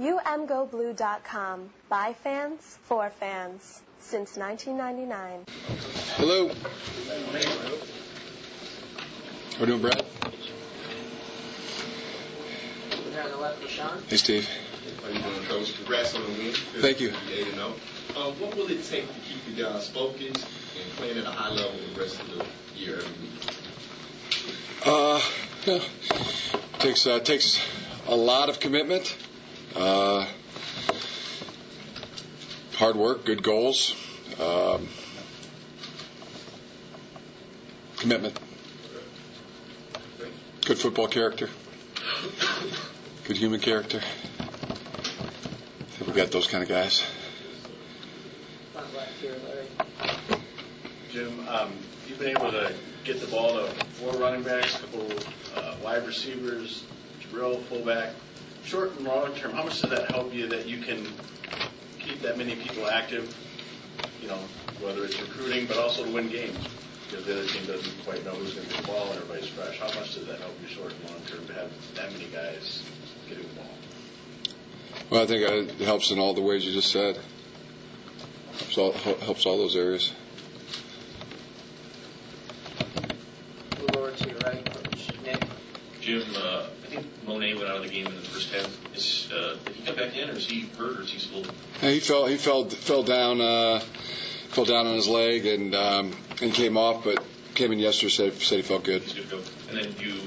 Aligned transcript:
UMGoBlue.com. 0.00 1.70
By 1.88 2.14
fans, 2.14 2.78
for 2.82 3.10
fans. 3.10 3.80
Since 4.00 4.36
1999. 4.36 5.44
Hello. 6.16 6.48
How 9.56 9.62
are 9.62 9.66
doing, 9.66 9.80
Brad? 9.80 10.04
Hey, 14.08 14.16
Steve. 14.16 14.48
How 15.00 15.08
you 15.10 15.20
doing, 15.20 15.44
Coach? 15.44 15.76
Congrats 15.76 16.16
on 16.16 16.22
the 16.22 16.28
win. 16.28 16.52
Thank 16.82 17.00
you. 17.00 17.10
Uh, 17.10 18.32
what 18.32 18.56
will 18.56 18.68
it 18.68 18.84
take 18.84 19.06
to 19.06 19.20
keep 19.20 19.44
the 19.46 19.62
guys 19.62 19.88
focused 19.88 20.44
and 20.76 20.90
playing 20.96 21.18
at 21.18 21.24
a 21.24 21.30
high 21.30 21.50
level 21.50 21.78
the 21.94 22.00
rest 22.00 22.20
of 22.20 22.30
the 22.36 22.44
year 22.76 22.96
every 22.96 23.12
week? 23.22 23.30
Uh, 24.84 25.20
yeah. 25.66 25.78
takes 26.80 27.06
uh, 27.06 27.20
takes 27.20 27.60
a 28.08 28.16
lot 28.16 28.48
of 28.48 28.58
commitment, 28.58 29.16
uh, 29.76 30.26
hard 32.74 32.96
work, 32.96 33.24
good 33.24 33.42
goals, 33.42 33.94
um, 34.40 34.88
commitment, 37.96 38.38
good 40.64 40.78
football 40.78 41.08
character, 41.08 41.48
good 43.24 43.36
human 43.36 43.60
character. 43.60 44.00
We 46.06 46.20
got 46.20 46.30
those 46.30 46.46
kind 46.46 46.62
of 46.62 46.68
guys. 46.68 47.02
Jim, 51.10 51.48
um, 51.48 51.72
you've 52.08 52.20
been 52.20 52.36
able 52.36 52.52
to 52.52 52.72
get 53.02 53.20
the 53.20 53.26
ball 53.26 53.54
to 53.54 53.66
four 53.94 54.12
running 54.12 54.42
backs, 54.44 54.76
a 54.76 54.80
couple 54.80 55.08
uh, 55.56 55.74
wide 55.82 56.06
receivers, 56.06 56.84
Jabrill, 57.20 57.60
fullback. 57.64 58.10
Short 58.64 58.96
and 58.96 59.06
long 59.06 59.34
term, 59.34 59.52
how 59.52 59.64
much 59.64 59.82
does 59.82 59.90
that 59.90 60.10
help 60.10 60.32
you 60.32 60.46
that 60.48 60.66
you 60.66 60.78
can 60.78 61.06
keep 61.98 62.20
that 62.22 62.38
many 62.38 62.56
people 62.56 62.86
active? 62.86 63.34
You 64.20 64.28
know, 64.28 64.38
whether 64.80 65.04
it's 65.04 65.20
recruiting, 65.20 65.66
but 65.66 65.76
also 65.76 66.04
to 66.04 66.10
win 66.10 66.28
games 66.28 66.56
because 67.14 67.26
the 67.26 67.38
other 67.38 67.46
team 67.46 67.66
doesn't 67.66 68.04
quite 68.04 68.24
know 68.24 68.32
who's 68.32 68.54
going 68.54 68.66
to 68.66 68.74
get 68.74 68.82
the 68.82 68.88
ball 68.88 69.06
and 69.08 69.16
everybody's 69.16 69.48
fresh. 69.48 69.78
How 69.78 69.86
much 69.86 70.14
does 70.14 70.26
that 70.26 70.40
help 70.40 70.54
you 70.60 70.68
short 70.68 70.92
and 70.92 71.10
long 71.10 71.20
term 71.26 71.46
to 71.46 71.52
have 71.54 71.70
that 71.94 72.12
many 72.12 72.24
guys 72.26 72.82
getting 73.28 73.46
the 73.46 73.54
ball? 73.54 73.68
Well, 75.10 75.22
I 75.22 75.26
think 75.26 75.70
it 75.80 75.84
helps 75.84 76.10
in 76.10 76.18
all 76.18 76.34
the 76.34 76.40
ways 76.40 76.64
you 76.64 76.72
just 76.72 76.90
said. 76.90 77.18
Helps 78.58 78.78
all, 78.78 78.92
helps 78.92 79.46
all 79.46 79.58
those 79.58 79.76
areas. 79.76 80.12
Move 83.80 83.96
over 83.96 84.10
to 84.10 84.28
your 84.28 84.38
right, 84.38 84.64
Coach 84.64 85.12
Nick. 85.24 85.44
Jim, 86.00 86.22
uh, 86.36 86.66
I 86.82 86.83
think 86.94 87.26
Monet 87.26 87.54
went 87.54 87.68
out 87.68 87.76
of 87.76 87.82
the 87.82 87.88
game 87.88 88.06
in 88.06 88.14
the 88.14 88.22
first 88.22 88.52
half. 88.52 88.96
Is, 88.96 89.30
uh, 89.32 89.56
did 89.64 89.74
he 89.74 89.82
come 89.84 89.96
back 89.96 90.16
in, 90.16 90.30
or 90.30 90.34
is 90.34 90.46
he 90.46 90.60
hurt, 90.78 90.98
or 90.98 91.02
is 91.02 91.10
he 91.10 91.18
still? 91.18 91.44
Yeah, 91.82 91.90
he 91.90 92.00
fell. 92.00 92.26
He 92.26 92.36
fell. 92.36 92.68
Fell 92.68 93.02
down. 93.02 93.40
Uh, 93.40 93.80
fell 94.50 94.64
down 94.64 94.86
on 94.86 94.94
his 94.94 95.08
leg 95.08 95.46
and 95.46 95.74
um, 95.74 96.12
and 96.40 96.52
came 96.54 96.76
off, 96.76 97.04
but 97.04 97.22
came 97.54 97.72
in 97.72 97.78
yesterday. 97.78 98.10
Said, 98.10 98.32
said 98.34 98.56
he 98.56 98.62
felt 98.62 98.84
good. 98.84 99.02
He's 99.02 99.14
good 99.14 99.30
to 99.30 99.36
go. 99.36 99.42
And 99.68 99.78
then 99.78 99.92
do 99.92 100.04
you 100.06 100.20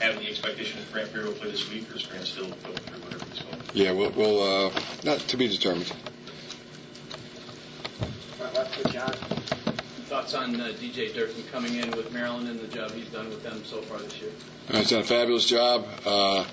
have 0.00 0.16
any 0.16 0.28
expectation 0.28 0.80
that 0.80 0.92
Grant 0.92 1.12
Perry 1.12 1.26
will 1.26 1.32
play 1.32 1.50
this 1.50 1.68
week, 1.70 1.90
or 1.92 1.96
is 1.96 2.06
Grant 2.06 2.24
still 2.24 2.46
going 2.46 2.76
through 2.76 3.00
whatever 3.00 3.24
he's 3.26 3.42
going? 3.42 3.62
Yeah, 3.74 3.92
we'll. 3.92 4.10
we'll 4.10 4.66
uh, 4.66 4.80
not 5.04 5.18
to 5.20 5.36
be 5.36 5.48
determined. 5.48 5.92
Front 8.36 8.54
left 8.54 8.78
with 8.78 8.92
John. 8.92 9.57
Thoughts 10.08 10.32
on 10.32 10.58
uh, 10.58 10.68
DJ 10.80 11.12
Durkin 11.14 11.44
coming 11.52 11.74
in 11.74 11.90
with 11.90 12.10
Maryland 12.12 12.48
and 12.48 12.58
the 12.58 12.66
job 12.68 12.92
he's 12.92 13.08
done 13.10 13.28
with 13.28 13.42
them 13.42 13.62
so 13.64 13.82
far 13.82 13.98
this 13.98 14.18
year? 14.22 14.30
He's 14.72 14.88
done 14.88 15.00
a 15.00 15.04
fabulous 15.04 15.44
job. 15.44 15.86
Uh, 16.06 16.46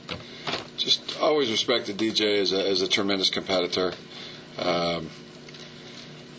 just 0.75 1.17
always 1.21 1.49
respected 1.49 1.97
DJ 1.97 2.41
as 2.41 2.51
a, 2.51 2.67
as 2.67 2.81
a 2.81 2.87
tremendous 2.89 3.29
competitor. 3.29 3.93
Um, 4.59 5.09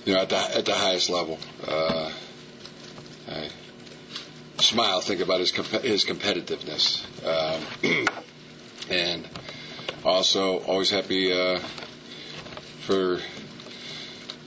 you 0.05 0.12
know, 0.12 0.20
at 0.20 0.28
the 0.28 0.37
at 0.37 0.67
the 0.67 0.75
highest 0.75 1.09
level. 1.09 1.39
Uh, 1.67 2.12
I 3.28 3.48
smile, 4.60 5.00
think 5.00 5.21
about 5.22 5.41
his 5.41 5.53
comp- 5.53 5.83
his 5.83 6.04
competitiveness, 6.04 7.03
um, 7.25 8.06
and 8.91 9.27
also 10.04 10.59
always 10.59 10.91
happy 10.91 11.33
uh, 11.33 11.60
for 12.81 13.21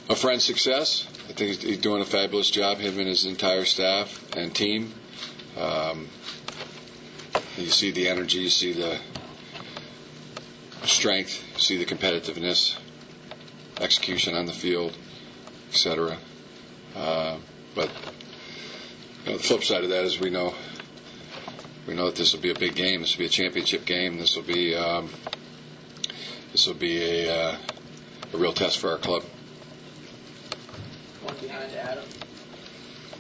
a 0.08 0.16
friend's 0.16 0.44
success. 0.44 1.09
Think 1.40 1.52
he's, 1.52 1.62
he's 1.62 1.78
doing 1.78 2.02
a 2.02 2.06
fabulous 2.06 2.50
job, 2.50 2.80
him 2.80 3.00
and 3.00 3.08
his 3.08 3.24
entire 3.26 3.64
staff 3.64 4.36
and 4.36 4.54
team. 4.54 4.94
Um, 5.58 6.10
you 7.56 7.68
see 7.68 7.92
the 7.92 8.10
energy, 8.10 8.40
you 8.40 8.50
see 8.50 8.74
the 8.74 9.00
strength, 10.84 11.42
you 11.54 11.60
see 11.62 11.78
the 11.78 11.86
competitiveness, 11.86 12.78
execution 13.80 14.36
on 14.36 14.48
the 14.48 14.52
field, 14.52 14.98
etc. 15.70 16.18
Uh, 16.94 17.38
but 17.74 17.90
you 19.24 19.32
know, 19.32 19.38
the 19.38 19.44
flip 19.44 19.64
side 19.64 19.86
of 19.86 19.92
that 19.92 20.04
is 20.04 20.20
we 20.20 20.30
know 20.30 20.54
we 21.88 21.94
know 21.94 22.08
that 22.08 22.18
this 22.18 22.34
will 22.34 22.42
be 22.42 22.52
a 22.52 22.60
big 22.60 22.76
game. 22.76 23.00
This 23.00 23.16
will 23.16 23.20
be 23.20 23.28
a 23.28 23.30
championship 23.30 23.86
game. 23.86 24.18
This 24.18 24.36
will 24.36 24.44
be 24.44 24.76
um, 24.76 25.10
this 26.52 26.68
will 26.68 26.74
be 26.74 27.28
a, 27.28 27.34
uh, 27.34 27.58
a 28.34 28.38
real 28.38 28.52
test 28.52 28.80
for 28.80 28.92
our 28.92 28.98
club. 28.98 29.24
One 31.24 31.36
behind 31.42 31.72
Adam. 31.74 32.06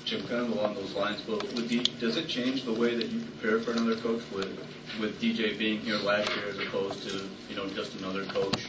Jim, 0.09 0.22
kind 0.28 0.42
of 0.42 0.50
along 0.58 0.74
those 0.74 0.96
lines, 0.96 1.22
but 1.22 1.44
with 1.53 1.70
D, 1.70 1.84
does 2.00 2.18
it 2.18 2.28
change 2.28 2.66
the 2.66 2.74
way 2.74 2.96
that 2.96 3.09
you 3.09 3.20
prepare 3.20 3.59
for 3.59 3.74
another 3.74 3.96
coach 3.97 4.24
with 4.34 4.58
with 5.00 5.22
DJ 5.22 5.56
being 5.56 5.80
here 5.81 5.97
last 5.97 6.36
year 6.36 6.46
as 6.50 6.58
opposed 6.58 7.08
to 7.08 7.30
you 7.47 7.56
know 7.56 7.68
just 7.68 7.94
another 8.00 8.25
coach? 8.25 8.66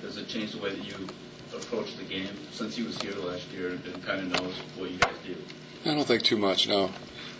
Does 0.00 0.16
it 0.16 0.28
change 0.28 0.52
the 0.52 0.58
way 0.58 0.70
that 0.70 0.84
you 0.84 1.08
approach 1.52 1.96
the 1.96 2.04
game 2.04 2.28
since 2.52 2.76
he 2.76 2.84
was 2.84 2.96
here 3.00 3.16
last 3.16 3.50
year 3.50 3.70
and 3.70 4.06
kind 4.06 4.20
of 4.20 4.40
knows 4.40 4.54
what 4.76 4.92
you 4.92 4.98
guys 4.98 5.16
do? 5.26 5.34
I 5.90 5.92
don't 5.92 6.06
think 6.06 6.22
too 6.22 6.38
much. 6.38 6.68
No, 6.68 6.92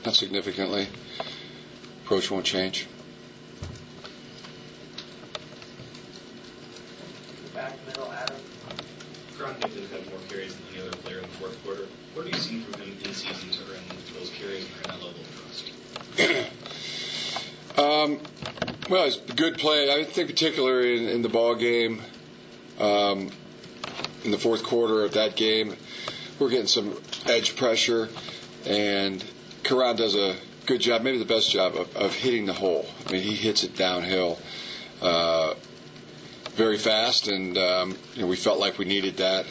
not 0.04 0.14
significantly. 0.14 0.88
Approach 2.02 2.32
won't 2.32 2.44
change. 2.44 2.88
Back 7.54 7.74
middle, 7.86 8.10
Adam. 8.10 8.36
Karan 9.40 9.54
Higdon 9.54 9.88
had 9.90 10.06
more 10.10 10.20
carries 10.28 10.54
than 10.54 10.64
any 10.74 10.86
other 10.86 10.96
player 10.98 11.16
in 11.16 11.22
the 11.22 11.28
fourth 11.28 11.64
quarter. 11.64 11.86
What 12.12 12.26
have 12.26 12.34
you 12.34 12.40
seen 12.40 12.62
from 12.62 12.82
him 12.82 12.94
in 13.02 13.14
season 13.14 13.48
to 13.48 13.72
earn 13.72 13.80
those 14.18 14.28
carries 14.30 14.66
and 14.66 14.84
that 14.84 15.02
level 15.02 15.20
of 15.20 16.16
trust? 16.16 16.52
Um, 17.78 18.18
well, 18.90 19.06
it's 19.06 19.16
good 19.16 19.56
play. 19.56 19.90
I 19.90 20.04
think 20.04 20.28
particularly 20.28 20.98
in, 20.98 21.08
in 21.08 21.22
the 21.22 21.30
ball 21.30 21.54
game, 21.54 22.02
um, 22.78 23.30
in 24.24 24.32
the 24.32 24.38
fourth 24.38 24.64
quarter 24.64 25.02
of 25.04 25.12
that 25.12 25.34
game, 25.34 25.76
we're 26.38 26.50
getting 26.50 26.66
some 26.66 27.00
edge 27.26 27.56
pressure, 27.56 28.10
and 28.66 29.24
Karan 29.62 29.96
does 29.96 30.14
a 30.14 30.36
good 30.66 30.80
job, 30.82 31.02
maybe 31.02 31.16
the 31.18 31.24
best 31.24 31.50
job 31.50 31.74
of, 31.76 31.96
of 31.96 32.12
hitting 32.14 32.44
the 32.44 32.52
hole. 32.52 32.84
I 33.06 33.12
mean, 33.12 33.22
he 33.22 33.34
hits 33.34 33.64
it 33.64 33.76
downhill 33.76 34.38
uh, 35.00 35.54
very 36.54 36.78
fast, 36.78 37.28
and 37.28 37.56
um, 37.56 37.96
you 38.14 38.22
know, 38.22 38.26
we 38.26 38.36
felt 38.36 38.58
like 38.58 38.78
we 38.78 38.84
needed 38.84 39.16
that 39.18 39.46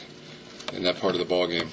in 0.74 0.84
that 0.84 1.00
part 1.00 1.14
of 1.14 1.20
the 1.20 1.26
ball 1.26 1.48
game. 1.48 1.70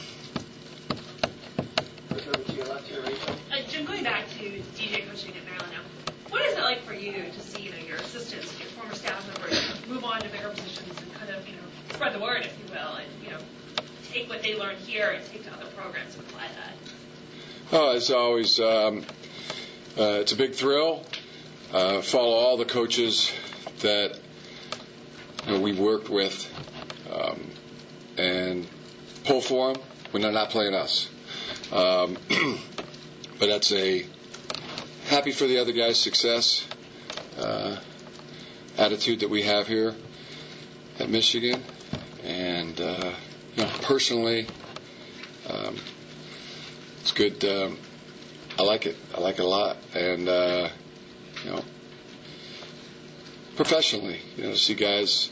Look 2.11 2.27
over 2.29 2.43
to 2.43 2.53
your 2.53 2.67
left 2.67 2.89
here, 2.89 3.03
Rachel. 3.03 3.35
Uh, 3.53 3.57
Jim, 3.69 3.85
going 3.85 4.05
back 4.05 4.29
to 4.39 4.45
DJ 4.77 5.09
coaching 5.09 5.35
at 5.37 5.45
Maryland 5.45 5.73
now, 5.73 6.13
what 6.31 6.43
is 6.43 6.57
it 6.57 6.63
like 6.63 6.83
for 6.83 6.95
you 6.95 7.13
to 7.13 7.41
see, 7.41 7.63
you 7.63 7.71
know, 7.71 7.77
your 7.79 7.97
assistants, 7.97 8.59
your 8.59 8.69
former 8.71 8.95
staff 8.95 9.27
members 9.27 9.89
move 9.89 10.05
on 10.05 10.21
to 10.21 10.29
bigger 10.29 10.49
positions 10.49 11.01
and 11.01 11.15
kind 11.15 11.31
of, 11.31 11.47
you 11.47 11.55
know, 11.55 11.63
spread 11.93 12.15
the 12.15 12.21
word, 12.21 12.43
if 12.43 12.57
you 12.59 12.75
will, 12.75 12.95
and, 12.97 13.07
you 13.23 13.31
know, 13.31 13.39
take 14.11 14.29
what 14.29 14.43
they 14.43 14.59
learned 14.59 14.79
here 14.79 15.11
and 15.11 15.25
take 15.27 15.45
to 15.45 15.53
other 15.53 15.67
programs 15.77 16.15
and 16.15 16.25
apply 16.25 16.47
that? 16.49 16.73
Oh, 17.73 17.97
it's 17.97 18.11
always 18.11 18.61
um, 18.61 19.05
uh, 19.99 20.21
it's 20.21 20.33
a 20.33 20.37
big 20.37 20.55
thrill. 20.55 21.05
Uh, 21.73 22.01
follow 22.01 22.35
all 22.35 22.57
the 22.57 22.65
coaches 22.65 23.33
that 23.81 24.19
know, 25.53 25.61
we 25.61 25.73
worked 25.73 26.09
with 26.09 26.53
um, 27.13 27.41
and 28.19 28.67
pull 29.25 29.41
for 29.41 29.73
them 29.73 29.83
when 30.11 30.23
they're 30.23 30.33
not 30.33 30.51
playing 30.51 30.75
us. 30.75 31.09
Um, 31.73 32.17
but 33.39 33.47
that's 33.47 33.73
a 33.73 34.07
happy 35.09 35.33
for 35.33 35.47
the 35.47 35.59
other 35.59 35.73
guys' 35.73 35.99
success 35.99 36.67
uh, 37.39 37.77
attitude 38.79 39.21
that 39.21 39.31
we 39.31 39.43
have 39.43 39.67
here 39.67 39.95
at 40.99 41.09
Michigan, 41.09 41.63
and 42.25 42.81
uh, 42.81 43.13
you 43.57 43.63
know, 43.65 43.71
personally. 43.83 44.47
Um, 45.49 45.77
it's 47.01 47.13
good. 47.13 47.45
Um, 47.45 47.79
I 48.59 48.63
like 48.63 48.87
it. 48.87 48.97
I 49.15 49.21
like 49.21 49.39
it 49.39 49.45
a 49.45 49.49
lot, 49.49 49.77
and 49.95 50.29
uh, 50.29 50.69
you 51.45 51.51
know, 51.51 51.65
professionally, 53.55 54.21
you 54.37 54.45
know, 54.45 54.55
see 54.55 54.75
guys 54.75 55.31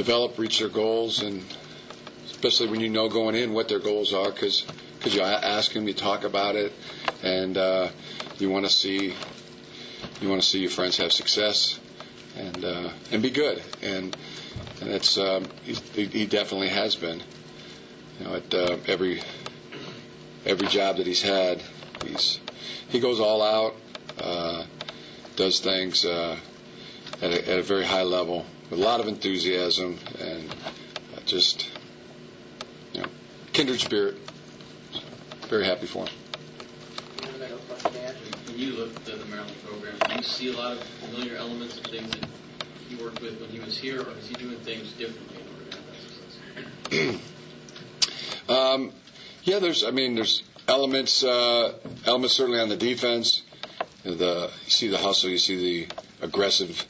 develop, 0.00 0.38
reach 0.38 0.60
their 0.60 0.70
goals, 0.70 1.22
and 1.22 1.44
especially 2.24 2.68
when 2.68 2.80
you 2.80 2.88
know 2.88 3.10
going 3.10 3.34
in 3.34 3.52
what 3.52 3.68
their 3.68 3.78
goals 3.78 4.14
are, 4.14 4.32
because 4.32 4.64
because 4.96 5.14
you 5.14 5.20
ask 5.20 5.74
them, 5.74 5.86
you 5.86 5.92
talk 5.92 6.24
about 6.24 6.56
it, 6.56 6.72
and 7.22 7.58
uh, 7.58 7.86
you 8.38 8.48
want 8.48 8.64
to 8.64 8.72
see 8.72 9.14
you 10.22 10.28
want 10.30 10.40
to 10.40 10.48
see 10.48 10.60
your 10.60 10.70
friends 10.70 10.96
have 10.96 11.12
success, 11.12 11.78
and 12.34 12.64
uh, 12.64 12.88
and 13.12 13.22
be 13.22 13.28
good. 13.28 13.62
And 13.82 14.16
and 14.80 14.88
it's 14.88 15.18
um, 15.18 15.44
he 15.64 15.74
he 16.06 16.24
definitely 16.26 16.68
has 16.70 16.96
been. 16.96 17.22
You 18.18 18.24
know, 18.26 18.34
at 18.36 18.54
uh, 18.54 18.76
every 18.86 19.20
every 20.46 20.66
job 20.66 20.96
that 20.96 21.06
he's 21.06 21.20
had, 21.22 21.62
he's 22.06 22.40
he 22.88 23.00
goes 23.00 23.20
all 23.20 23.42
out, 23.42 23.74
uh, 24.18 24.64
does 25.36 25.60
things 25.60 26.06
uh, 26.06 26.38
at, 27.20 27.30
a, 27.30 27.50
at 27.52 27.58
a 27.58 27.62
very 27.62 27.84
high 27.84 28.04
level 28.04 28.46
with 28.70 28.78
a 28.78 28.82
lot 28.82 29.00
of 29.00 29.08
enthusiasm 29.08 29.98
and 30.20 30.50
uh, 30.50 31.20
just 31.26 31.68
you 32.94 33.02
know 33.02 33.08
kindred 33.52 33.80
spirit. 33.80 34.16
Very 35.48 35.64
happy 35.66 35.86
for 35.86 36.06
him. 36.06 36.14
When 38.46 38.58
you 38.58 38.72
look 38.76 38.94
at 38.94 39.04
the, 39.04 39.12
the 39.16 39.24
Maryland 39.26 39.54
program, 39.66 39.94
do 40.08 40.16
you 40.16 40.22
see 40.22 40.52
a 40.52 40.56
lot 40.56 40.72
of 40.72 40.82
familiar 40.84 41.36
elements 41.36 41.78
of 41.78 41.84
things 41.86 42.10
that 42.12 42.26
he 42.88 42.96
worked 43.02 43.20
with 43.20 43.40
when 43.40 43.50
he 43.50 43.58
was 43.58 43.76
here, 43.76 44.00
or 44.02 44.10
is 44.18 44.28
he 44.28 44.34
doing 44.34 44.58
things 44.58 44.92
differently 44.92 45.36
in 45.40 45.48
order 45.54 45.70
to 45.70 45.76
have 45.76 45.86
that 45.86 47.00
success? 47.08 47.20
Um, 48.48 48.90
yeah, 49.44 49.60
there's. 49.60 49.84
I 49.84 49.92
mean, 49.92 50.16
there's 50.16 50.42
elements. 50.66 51.22
Uh, 51.22 51.74
elements 52.04 52.34
certainly 52.34 52.58
on 52.58 52.68
the 52.68 52.76
defense. 52.76 53.42
The 54.02 54.50
you 54.64 54.70
see 54.70 54.88
the 54.88 54.98
hustle. 54.98 55.30
You 55.30 55.38
see 55.38 55.86
the 55.86 55.94
aggressive 56.26 56.84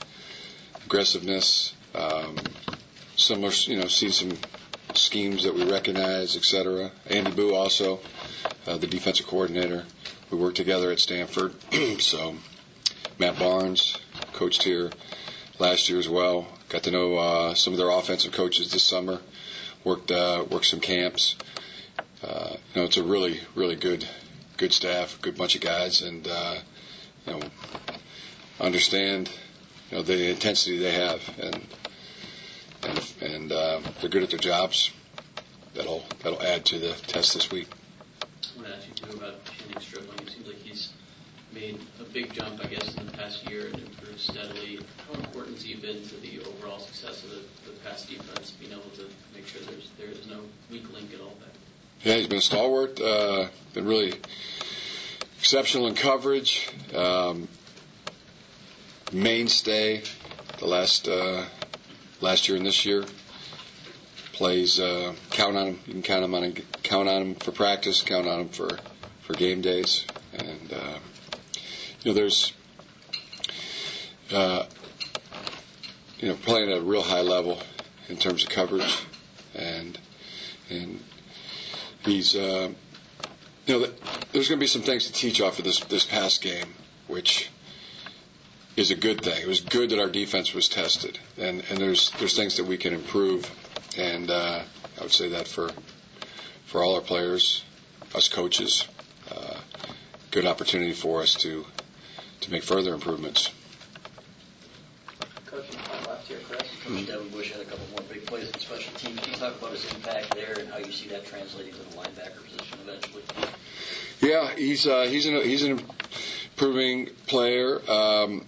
aggressiveness. 0.91 1.73
Um, 1.95 2.37
similar. 3.15 3.53
You 3.67 3.77
know, 3.77 3.87
see 3.87 4.11
some 4.11 4.37
schemes 4.95 5.45
that 5.45 5.55
we 5.55 5.71
recognize, 5.71 6.37
etc. 6.37 6.91
Andy 7.07 7.31
Buh 7.31 7.55
also, 7.55 8.01
uh, 8.67 8.77
the 8.77 8.89
defensive 8.89 9.29
coordinator. 9.29 9.85
We 10.33 10.39
worked 10.39 10.57
together 10.57 10.91
at 10.91 10.99
Stanford. 10.99 11.55
so 12.01 12.35
Matt 13.21 13.39
Barnes 13.39 13.97
coached 14.33 14.65
here 14.65 14.91
last 15.61 15.89
year 15.89 16.01
as 16.01 16.09
well. 16.09 16.49
Got 16.69 16.83
to 16.83 16.91
know 16.91 17.17
uh, 17.17 17.55
some 17.55 17.73
of 17.73 17.79
their 17.79 17.91
offensive 17.91 18.33
coaches 18.33 18.73
this 18.73 18.83
summer. 18.83 19.21
Worked 19.85 20.11
uh, 20.11 20.45
worked 20.51 20.67
some 20.67 20.81
camps. 20.81 21.37
Uh, 22.21 22.57
you 22.75 22.81
know, 22.81 22.87
it's 22.87 22.97
a 22.97 23.05
really 23.05 23.41
really 23.55 23.77
good 23.77 24.05
good 24.57 24.73
staff, 24.73 25.21
a 25.21 25.23
good 25.23 25.37
bunch 25.37 25.55
of 25.55 25.61
guys, 25.61 26.03
and 26.03 26.27
uh, 26.27 26.57
you 27.29 27.33
know 27.35 27.41
understand 28.59 29.31
you 29.91 29.97
know 29.97 30.03
the 30.03 30.31
intensity 30.31 30.79
they 30.79 30.93
have, 30.93 31.21
and 31.41 31.67
and 32.83 33.13
and 33.21 33.53
uh, 33.53 33.81
they're 34.01 34.11
good 34.11 34.23
at 34.23 34.31
their 34.31 34.39
jobs. 34.39 34.93
That'll 35.75 36.05
that'll 36.23 36.43
add 36.43 36.65
to 36.67 36.79
the 36.79 36.93
test 37.07 37.35
this 37.35 37.51
week. 37.51 37.69
I 38.23 38.57
want 38.57 38.69
to 38.69 38.77
ask 38.77 38.89
you 38.89 38.95
too 38.95 39.17
about 39.17 39.45
Channing 39.45 39.81
Stribling. 39.81 40.19
It 40.21 40.31
seems 40.31 40.47
like 40.47 40.59
he's 40.59 40.93
made 41.53 41.81
a 42.01 42.05
big 42.05 42.33
jump, 42.33 42.65
I 42.65 42.69
guess, 42.69 42.95
in 42.97 43.07
the 43.07 43.13
past 43.13 43.49
year 43.49 43.67
and 43.67 43.79
improved 43.79 44.21
steadily. 44.21 44.81
How 45.09 45.19
important 45.21 45.57
has 45.57 45.65
he 45.65 45.75
been 45.75 46.03
to 46.09 46.17
the 46.21 46.41
overall 46.41 46.79
success 46.79 47.25
of 47.25 47.31
the, 47.31 47.71
the 47.71 47.77
pass 47.85 48.05
defense, 48.07 48.53
being 48.53 48.73
able 48.73 48.91
to 48.97 49.09
make 49.35 49.47
sure 49.47 49.61
there's 49.63 49.91
there 49.99 50.09
is 50.09 50.27
no 50.27 50.41
weak 50.71 50.93
link 50.93 51.13
at 51.15 51.21
all 51.21 51.35
there? 51.41 51.49
Yeah, 52.13 52.19
he's 52.19 52.29
been 52.29 52.39
a 52.39 52.43
stalwart. 52.43 53.01
Uh, 53.01 53.49
been 53.75 53.87
really 53.87 54.15
exceptional 55.39 55.87
in 55.89 55.95
coverage. 55.95 56.69
Um, 56.95 57.49
mainstay 59.13 60.03
the 60.59 60.67
last 60.67 61.09
uh, 61.09 61.45
last 62.21 62.49
year 62.49 62.57
and 62.57 62.67
this 62.67 62.85
year. 62.85 63.05
Plays 64.33 64.81
uh, 64.81 65.15
count 65.31 65.57
on 65.57 65.67
him. 65.67 65.81
You 65.87 65.93
can 65.93 66.03
count 66.03 66.25
him 66.25 66.35
on 66.35 66.53
count 66.83 67.09
on 67.09 67.23
him 67.23 67.35
for 67.35 67.53
practice. 67.53 68.03
Count 68.03 68.27
on 68.27 68.41
him 68.41 68.49
for 68.49 68.71
for 69.23 69.35
game 69.35 69.61
days. 69.61 70.07
And 70.33 70.73
uh, 70.73 70.99
you 72.03 72.13
know, 72.13 72.15
there's 72.15 72.53
uh, 74.33 74.65
you 76.19 76.29
know 76.29 76.37
playing 76.37 76.71
at 76.71 76.79
a 76.79 76.83
real 76.83 77.03
high 77.03 77.21
level 77.21 77.59
in 78.09 78.17
terms 78.17 78.45
of 78.45 78.51
coverage, 78.51 78.99
and 79.55 79.99
and 80.71 81.03
he's 82.05 82.35
uh, 82.35 82.71
you 83.67 83.81
know 83.81 83.87
there's 84.33 84.49
going 84.49 84.59
to 84.59 84.63
be 84.63 84.67
some 84.67 84.83
things 84.83 85.07
to 85.07 85.13
teach 85.13 85.41
off 85.41 85.59
of 85.59 85.65
this 85.65 85.81
this 85.81 86.05
past 86.07 86.41
game, 86.41 86.69
which 87.09 87.51
is 88.77 88.91
a 88.91 88.95
good 88.95 89.23
thing. 89.23 89.41
It 89.41 89.49
was 89.49 89.61
good 89.61 89.91
that 89.91 89.99
our 89.99 90.09
defense 90.09 90.55
was 90.55 90.69
tested, 90.69 91.19
and 91.39 91.63
and 91.71 91.79
there's 91.79 92.11
there's 92.19 92.37
things 92.37 92.57
that 92.57 92.65
we 92.65 92.77
can 92.77 92.95
improve, 92.95 93.51
and 93.99 94.31
uh, 94.31 94.63
I 94.99 95.03
would 95.03 95.13
say 95.13 95.31
that 95.31 95.49
for 95.49 95.71
for 96.67 96.83
all 96.83 96.95
our 96.95 97.01
players, 97.01 97.65
us 98.15 98.29
coaches, 98.29 98.87
uh, 99.31 99.59
good 100.31 100.47
opportunity 100.47 100.93
for 100.93 101.23
us 101.23 101.35
to 101.37 101.67
to 102.41 102.51
make 102.51 102.63
further 102.63 102.95
improvements. 102.95 103.51
Time 105.51 106.05
left 106.07 106.29
here, 106.29 106.39
Chris. 106.49 106.63
Coach 106.85 107.07
Devin 107.07 107.29
Bush 107.31 107.53
had 107.53 107.61
a 107.61 107.65
couple 107.65 107.85
more 107.91 108.03
big 108.09 108.25
plays 108.25 108.49
in 108.49 108.59
special 108.61 108.93
teams. 108.95 109.19
Can 109.21 109.33
you 109.33 109.39
talk 109.39 109.59
about 109.59 109.73
his 109.73 109.85
impact 109.93 110.35
there 110.35 110.57
and 110.59 110.69
how 110.69 110.79
you 110.79 110.93
see 110.93 111.09
that 111.09 111.27
translating 111.27 111.73
to 111.73 111.79
the 111.79 111.97
linebacker 111.97 112.43
position 112.45 112.79
eventually? 112.87 113.23
Yeah, 114.21 114.55
he's 114.55 114.87
uh, 114.87 115.03
he's 115.03 115.27
an 115.27 115.43
he's 115.43 115.65
an 115.65 115.81
improving 116.53 117.07
player. 117.27 117.81
Um, 117.91 118.45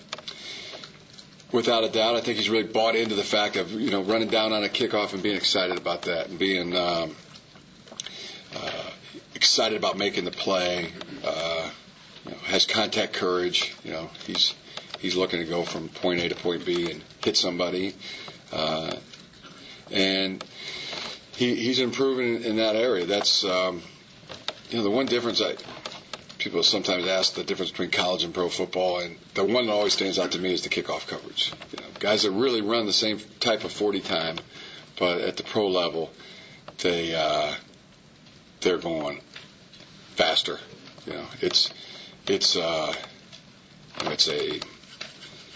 without 1.53 1.85
a 1.85 1.89
doubt, 1.89 2.17
I 2.17 2.21
think 2.21 2.39
he's 2.39 2.51
really 2.51 2.67
bought 2.67 2.97
into 2.97 3.15
the 3.15 3.23
fact 3.23 3.57
of 3.57 3.71
you 3.73 3.91
know 3.91 4.03
running 4.03 4.29
down 4.29 4.53
on 4.53 4.65
a 4.65 4.69
kickoff 4.69 5.13
and 5.13 5.23
being 5.23 5.37
excited 5.37 5.77
about 5.79 6.03
that 6.03 6.29
and 6.29 6.39
being 6.39 6.77
um, 6.77 7.15
uh, 8.57 8.91
excited 9.35 9.77
about 9.77 9.97
making 9.97 10.25
the 10.25 10.31
play. 10.31 10.89
Uh, 11.25 11.71
you 12.25 12.31
know, 12.31 12.37
has 12.45 12.67
contact 12.67 13.13
courage. 13.13 13.75
You 13.85 13.93
know, 13.93 14.11
he's 14.27 14.55
he's 14.99 15.17
looking 15.17 15.41
to 15.41 15.47
go 15.47 15.63
from 15.63 15.89
point 15.89 16.21
A 16.21 16.29
to 16.29 16.35
point 16.35 16.65
B 16.65 16.91
and 16.91 17.03
hit 17.23 17.37
somebody, 17.37 17.95
uh, 18.53 18.97
and 19.91 20.45
he, 21.37 21.55
he's 21.55 21.81
improving 21.81 22.43
in 22.45 22.57
that 22.57 22.77
area. 22.77 23.05
That's 23.05 23.45
um, 23.45 23.83
you 24.71 24.79
know 24.79 24.85
the 24.85 24.91
one 24.91 25.07
difference 25.07 25.41
I 25.41 25.57
people 26.43 26.63
sometimes 26.63 27.07
ask 27.07 27.35
the 27.35 27.45
difference 27.45 27.71
between 27.71 27.91
college 27.91 28.25
and 28.25 28.35
pro 28.35 28.49
football, 28.49 28.99
and 28.99 29.17
the 29.35 29.45
one 29.45 29.67
that 29.67 29.73
always 29.73 29.93
stands 29.93 30.19
out 30.19 30.33
to 30.33 30.39
me 30.39 30.53
is 30.53 30.63
the 30.63 30.69
kickoff 30.69 31.07
coverage. 31.07 31.53
You 31.71 31.83
know, 31.83 31.89
guys 32.01 32.23
that 32.23 32.33
really 32.33 32.61
run 32.61 32.87
the 32.87 32.93
same 32.93 33.21
type 33.39 33.65
of 33.65 33.73
40 33.73 34.01
time, 34.01 34.37
but 34.99 35.21
at 35.21 35.37
the 35.37 35.45
pro 35.45 35.69
level, 35.69 36.11
they 36.79 37.15
uh, 37.15 37.55
they're 38.61 38.79
going 38.79 39.21
faster. 40.17 40.59
You 41.07 41.13
know, 41.15 41.27
it's 41.41 41.73
it's 42.27 42.57
uh, 42.57 42.93
it's 44.07 44.29
a 44.29 44.61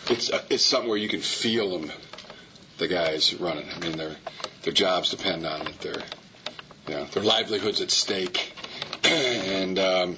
it's 0.08 0.30
a, 0.30 0.44
it's 0.48 0.64
something 0.64 0.88
where 0.88 0.98
you 0.98 1.08
can 1.08 1.20
feel 1.20 1.78
them, 1.78 1.90
the 2.78 2.86
guys 2.86 3.34
running. 3.34 3.66
I 3.74 3.78
mean, 3.80 3.96
their 3.96 4.16
their 4.62 4.72
jobs 4.72 5.10
depend 5.10 5.44
on 5.46 5.66
it. 5.66 5.80
Their 5.80 6.02
you 6.88 6.94
know, 6.94 7.04
their 7.06 7.24
livelihoods 7.24 7.80
at 7.80 7.90
stake, 7.90 8.52
and 9.04 9.78
um, 9.80 10.16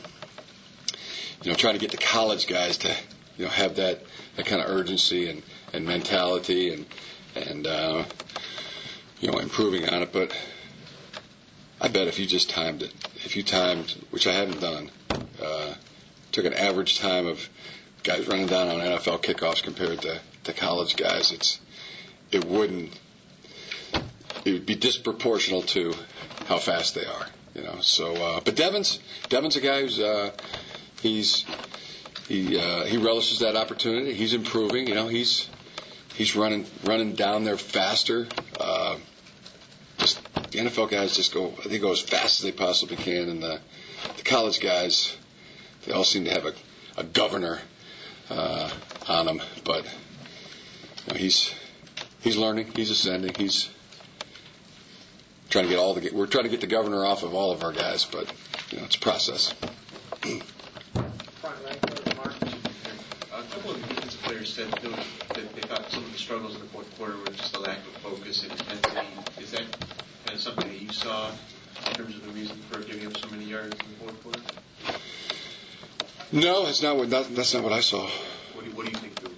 you 1.42 1.50
know, 1.50 1.56
trying 1.56 1.74
to 1.74 1.80
get 1.80 1.90
the 1.90 1.96
college 1.96 2.46
guys 2.46 2.78
to 2.78 2.94
you 3.36 3.44
know 3.44 3.50
have 3.50 3.76
that 3.76 4.02
that 4.36 4.46
kind 4.46 4.60
of 4.62 4.68
urgency 4.68 5.28
and 5.28 5.42
and 5.72 5.86
mentality 5.86 6.72
and 6.72 6.86
and 7.34 7.66
uh, 7.66 8.04
you 9.20 9.30
know 9.30 9.38
improving 9.38 9.88
on 9.88 10.02
it. 10.02 10.12
But 10.12 10.36
I 11.80 11.88
bet 11.88 12.08
if 12.08 12.18
you 12.18 12.26
just 12.26 12.50
timed 12.50 12.82
it, 12.82 12.92
if 13.24 13.36
you 13.36 13.42
timed, 13.42 13.90
which 14.10 14.26
I 14.26 14.32
haven't 14.32 14.60
done, 14.60 14.90
uh, 15.42 15.74
took 16.32 16.44
an 16.44 16.54
average 16.54 16.98
time 16.98 17.26
of 17.26 17.48
guys 18.02 18.26
running 18.26 18.46
down 18.46 18.68
on 18.68 18.80
NFL 18.80 19.22
kickoffs 19.22 19.62
compared 19.62 20.02
to, 20.02 20.20
to 20.44 20.52
college 20.52 20.96
guys, 20.96 21.30
it's 21.32 21.60
it 22.30 22.44
wouldn't 22.44 22.98
it 24.44 24.52
would 24.52 24.66
be 24.66 24.76
disproportional 24.76 25.66
to 25.68 25.94
how 26.46 26.58
fast 26.58 26.94
they 26.94 27.04
are, 27.04 27.26
you 27.54 27.62
know. 27.62 27.80
So, 27.80 28.14
uh, 28.14 28.40
but 28.40 28.56
Devin's 28.56 28.98
Devin's 29.28 29.56
a 29.56 29.60
guy 29.60 29.82
who's 29.82 30.00
uh, 30.00 30.32
he's 31.00 31.44
he 32.28 32.58
uh, 32.58 32.84
he 32.84 32.96
relishes 32.98 33.40
that 33.40 33.56
opportunity. 33.56 34.14
He's 34.14 34.34
improving, 34.34 34.86
you 34.86 34.94
know. 34.94 35.08
He's 35.08 35.48
he's 36.14 36.36
running 36.36 36.66
running 36.84 37.14
down 37.14 37.44
there 37.44 37.56
faster. 37.56 38.26
Uh, 38.58 38.98
just 39.98 40.22
the 40.34 40.58
NFL 40.58 40.90
guys 40.90 41.16
just 41.16 41.32
go 41.32 41.48
think 41.48 41.82
go 41.82 41.92
as 41.92 42.00
fast 42.00 42.40
as 42.40 42.44
they 42.44 42.52
possibly 42.52 42.96
can, 42.96 43.28
and 43.28 43.42
the 43.42 43.60
the 44.16 44.22
college 44.22 44.60
guys 44.60 45.16
they 45.86 45.92
all 45.92 46.04
seem 46.04 46.24
to 46.24 46.30
have 46.30 46.44
a, 46.44 46.52
a 46.96 47.04
governor 47.04 47.58
uh, 48.30 48.70
on 49.08 49.26
them. 49.26 49.42
But 49.64 49.84
you 51.06 51.12
know, 51.14 51.18
he's 51.18 51.54
he's 52.20 52.36
learning, 52.36 52.72
he's 52.74 52.90
ascending, 52.90 53.34
he's 53.34 53.70
trying 55.48 55.64
to 55.64 55.70
get 55.70 55.78
all 55.78 55.94
the 55.94 56.10
we're 56.12 56.26
trying 56.26 56.44
to 56.44 56.50
get 56.50 56.60
the 56.60 56.66
governor 56.66 57.04
off 57.04 57.22
of 57.22 57.34
all 57.34 57.52
of 57.52 57.62
our 57.62 57.72
guys, 57.72 58.04
but 58.04 58.30
you 58.70 58.78
know 58.78 58.84
it's 58.84 58.96
a 58.96 59.00
process. 59.00 59.54
couple 63.58 63.74
of 63.74 63.88
defensive 63.88 64.20
players 64.22 64.54
said 64.54 64.70
that 64.70 65.54
they 65.54 65.60
thought 65.62 65.90
some 65.90 66.04
of 66.04 66.12
the 66.12 66.18
struggles 66.18 66.54
in 66.54 66.60
the 66.60 66.66
fourth 66.68 66.96
quarter 66.96 67.16
were 67.16 67.32
just 67.32 67.56
a 67.56 67.58
lack 67.58 67.78
of 67.78 67.92
focus 68.04 68.44
and 68.44 68.52
intensity. 68.52 69.00
Is 69.40 69.50
that 69.50 69.64
kind 70.24 70.36
of 70.36 70.40
something 70.40 70.68
that 70.68 70.80
you 70.80 70.92
saw 70.92 71.32
in 71.90 71.96
terms 71.96 72.14
of 72.14 72.24
the 72.24 72.30
reason 72.30 72.56
for 72.70 72.78
giving 72.82 73.04
up 73.08 73.16
so 73.16 73.28
many 73.30 73.46
yards 73.46 73.72
in 73.72 73.78
the 73.78 73.98
fourth 73.98 74.22
quarter? 74.22 74.40
No, 76.30 76.66
that's 76.66 76.82
not 76.82 76.98
what 76.98 77.10
that, 77.10 77.34
that's 77.34 77.52
not 77.52 77.64
what 77.64 77.72
I 77.72 77.80
saw. 77.80 78.08
What 78.52 78.64
do 78.64 78.70
you, 78.70 78.76
what 78.76 78.86
do 78.86 78.92
you 78.92 78.98
think 78.98 79.20
the 79.22 79.30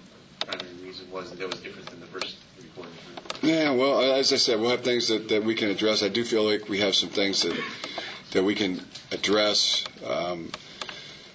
primary 0.45 0.69
reason 0.85 1.11
was? 1.11 1.31
that 1.33 1.49
was 1.49 1.61
different 1.61 1.89
than 1.89 2.01
the 2.01 2.07
first 2.07 2.37
three 2.59 2.69
quarters? 2.75 2.93
Yeah, 3.41 3.71
well, 3.73 4.03
as 4.03 4.35
I 4.35 4.37
said, 4.37 4.61
we'll 4.61 4.71
have 4.71 4.83
things 4.83 5.09
that, 5.09 5.31
that 5.31 5.45
we 5.45 5.55
can 5.55 5.71
address. 5.71 6.03
I 6.03 6.09
do 6.09 6.25
feel 6.25 6.45
like 6.45 6.69
we 6.69 6.81
have 6.81 6.95
some 6.95 7.09
things 7.09 7.43
that 7.45 7.59
that 8.33 8.45
we 8.45 8.55
can 8.55 8.83
address 9.13 9.87
um, 10.07 10.51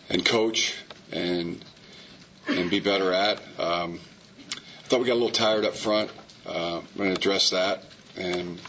and 0.08 0.24
coach 0.24 0.76
and 1.12 1.66
and 2.48 2.70
be 2.70 2.80
better 2.80 3.14
at. 3.14 3.40
Um, 3.60 4.00
I 4.52 4.88
thought 4.88 5.00
we 5.00 5.08
got 5.08 5.14
a 5.14 5.16
little 5.16 5.30
tired 5.30 5.66
up 5.66 5.76
front. 5.76 6.12
Uh, 6.46 6.78
I'm 6.80 6.98
going 6.98 7.10
to 7.10 7.16
address 7.16 7.50
that 7.50 7.84
and 8.16 8.60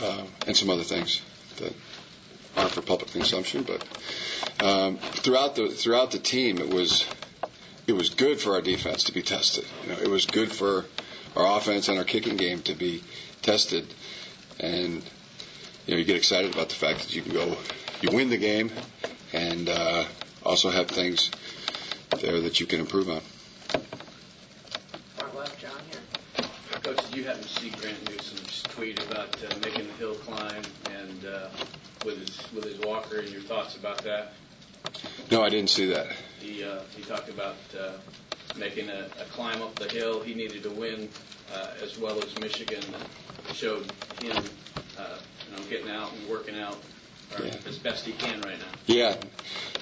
uh, 0.00 0.24
and 0.46 0.56
some 0.56 0.70
other 0.70 0.82
things 0.82 1.22
that 1.56 1.72
aren't 2.56 2.72
for 2.72 2.82
public 2.82 3.10
consumption. 3.10 3.62
But 3.64 3.84
um, 4.64 4.98
throughout 4.98 5.54
the 5.54 5.68
throughout 5.68 6.10
the 6.10 6.18
team, 6.18 6.58
it 6.58 6.68
was 6.68 7.06
it 7.86 7.92
was 7.92 8.10
good 8.10 8.40
for 8.40 8.54
our 8.54 8.60
defense 8.60 9.04
to 9.04 9.12
be 9.12 9.22
tested. 9.22 9.64
You 9.84 9.92
know, 9.92 9.98
it 9.98 10.08
was 10.08 10.26
good 10.26 10.52
for 10.52 10.84
our 11.36 11.58
offense 11.58 11.88
and 11.88 11.98
our 11.98 12.04
kicking 12.04 12.36
game 12.36 12.62
to 12.62 12.74
be 12.74 13.02
tested, 13.42 13.86
and 14.58 15.02
you 15.86 15.94
know 15.94 15.96
you 15.96 16.04
get 16.04 16.16
excited 16.16 16.52
about 16.52 16.68
the 16.68 16.74
fact 16.74 17.00
that 17.00 17.14
you 17.14 17.22
can 17.22 17.32
go, 17.32 17.56
you 18.02 18.10
win 18.12 18.28
the 18.28 18.36
game, 18.36 18.70
and 19.32 19.68
uh, 19.68 20.04
also 20.44 20.70
have 20.70 20.88
things 20.88 21.30
there 22.20 22.40
that 22.40 22.60
you 22.60 22.66
can 22.66 22.80
improve 22.80 23.08
on. 23.08 23.20
Far 25.16 25.28
left, 25.36 25.60
John 25.60 25.72
here. 25.90 26.00
Coach, 26.82 27.10
did 27.10 27.16
you 27.16 27.24
happen 27.24 27.42
to 27.42 27.48
see 27.48 27.70
Grant 27.70 28.08
Newsome's 28.08 28.62
tweet 28.64 29.02
about 29.04 29.36
uh, 29.42 29.54
making 29.64 29.86
the 29.86 29.92
hill 29.94 30.14
climb 30.14 30.62
and 30.90 31.24
uh, 31.26 31.48
with 32.04 32.18
his 32.18 32.52
with 32.52 32.64
his 32.64 32.78
walker 32.80 33.18
and 33.18 33.28
your 33.30 33.42
thoughts 33.42 33.76
about 33.76 33.98
that? 34.04 34.32
No, 35.30 35.42
I 35.42 35.48
didn't 35.48 35.70
see 35.70 35.86
that. 35.92 36.06
He 36.40 36.64
uh, 36.64 36.80
he 36.96 37.02
talked 37.02 37.28
about 37.28 37.56
uh, 37.78 37.92
making 38.56 38.88
a, 38.88 39.06
a 39.20 39.24
climb 39.32 39.60
up 39.62 39.74
the 39.76 39.88
hill. 39.88 40.20
He 40.20 40.34
needed 40.34 40.62
to 40.62 40.70
win 40.70 41.08
uh, 41.54 41.70
as 41.82 41.98
well 41.98 42.18
as 42.22 42.38
Michigan. 42.40 42.82
Showed 43.52 43.90
him, 44.22 44.36
uh, 44.98 45.18
you 45.46 45.56
know, 45.56 45.62
getting 45.68 45.90
out 45.90 46.12
and 46.12 46.28
working 46.28 46.58
out 46.58 46.76
Yeah. 47.32 47.54
as 47.66 47.78
best 47.78 48.06
he 48.06 48.12
can 48.12 48.40
right 48.40 48.58
now. 48.58 48.66
Yeah, 48.86 49.16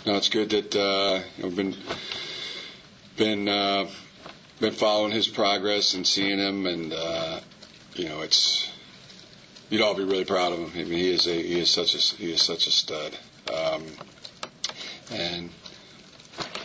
no, 0.04 0.16
it's 0.16 0.28
good 0.28 0.50
that 0.50 0.74
uh, 0.76 1.20
know, 1.42 1.50
been 1.50 1.76
been 3.16 3.48
uh, 3.48 3.86
been 4.60 4.72
following 4.72 5.12
his 5.12 5.28
progress 5.28 5.94
and 5.94 6.06
seeing 6.06 6.38
him, 6.38 6.66
and 6.66 6.92
uh, 6.92 7.40
you 7.94 8.08
know, 8.08 8.20
it's 8.22 8.68
you'd 9.70 9.82
all 9.82 9.94
be 9.94 10.04
really 10.04 10.24
proud 10.24 10.52
of 10.52 10.58
him. 10.58 10.70
I 10.74 10.84
mean, 10.84 10.98
he 10.98 11.12
is 11.12 11.26
a 11.26 11.32
he 11.34 11.58
is 11.60 11.70
such 11.70 11.94
a 11.94 11.98
he 11.98 12.32
is 12.32 12.42
such 12.42 12.66
a 12.66 12.70
stud, 12.70 13.16
um, 13.52 13.84
and 15.12 15.50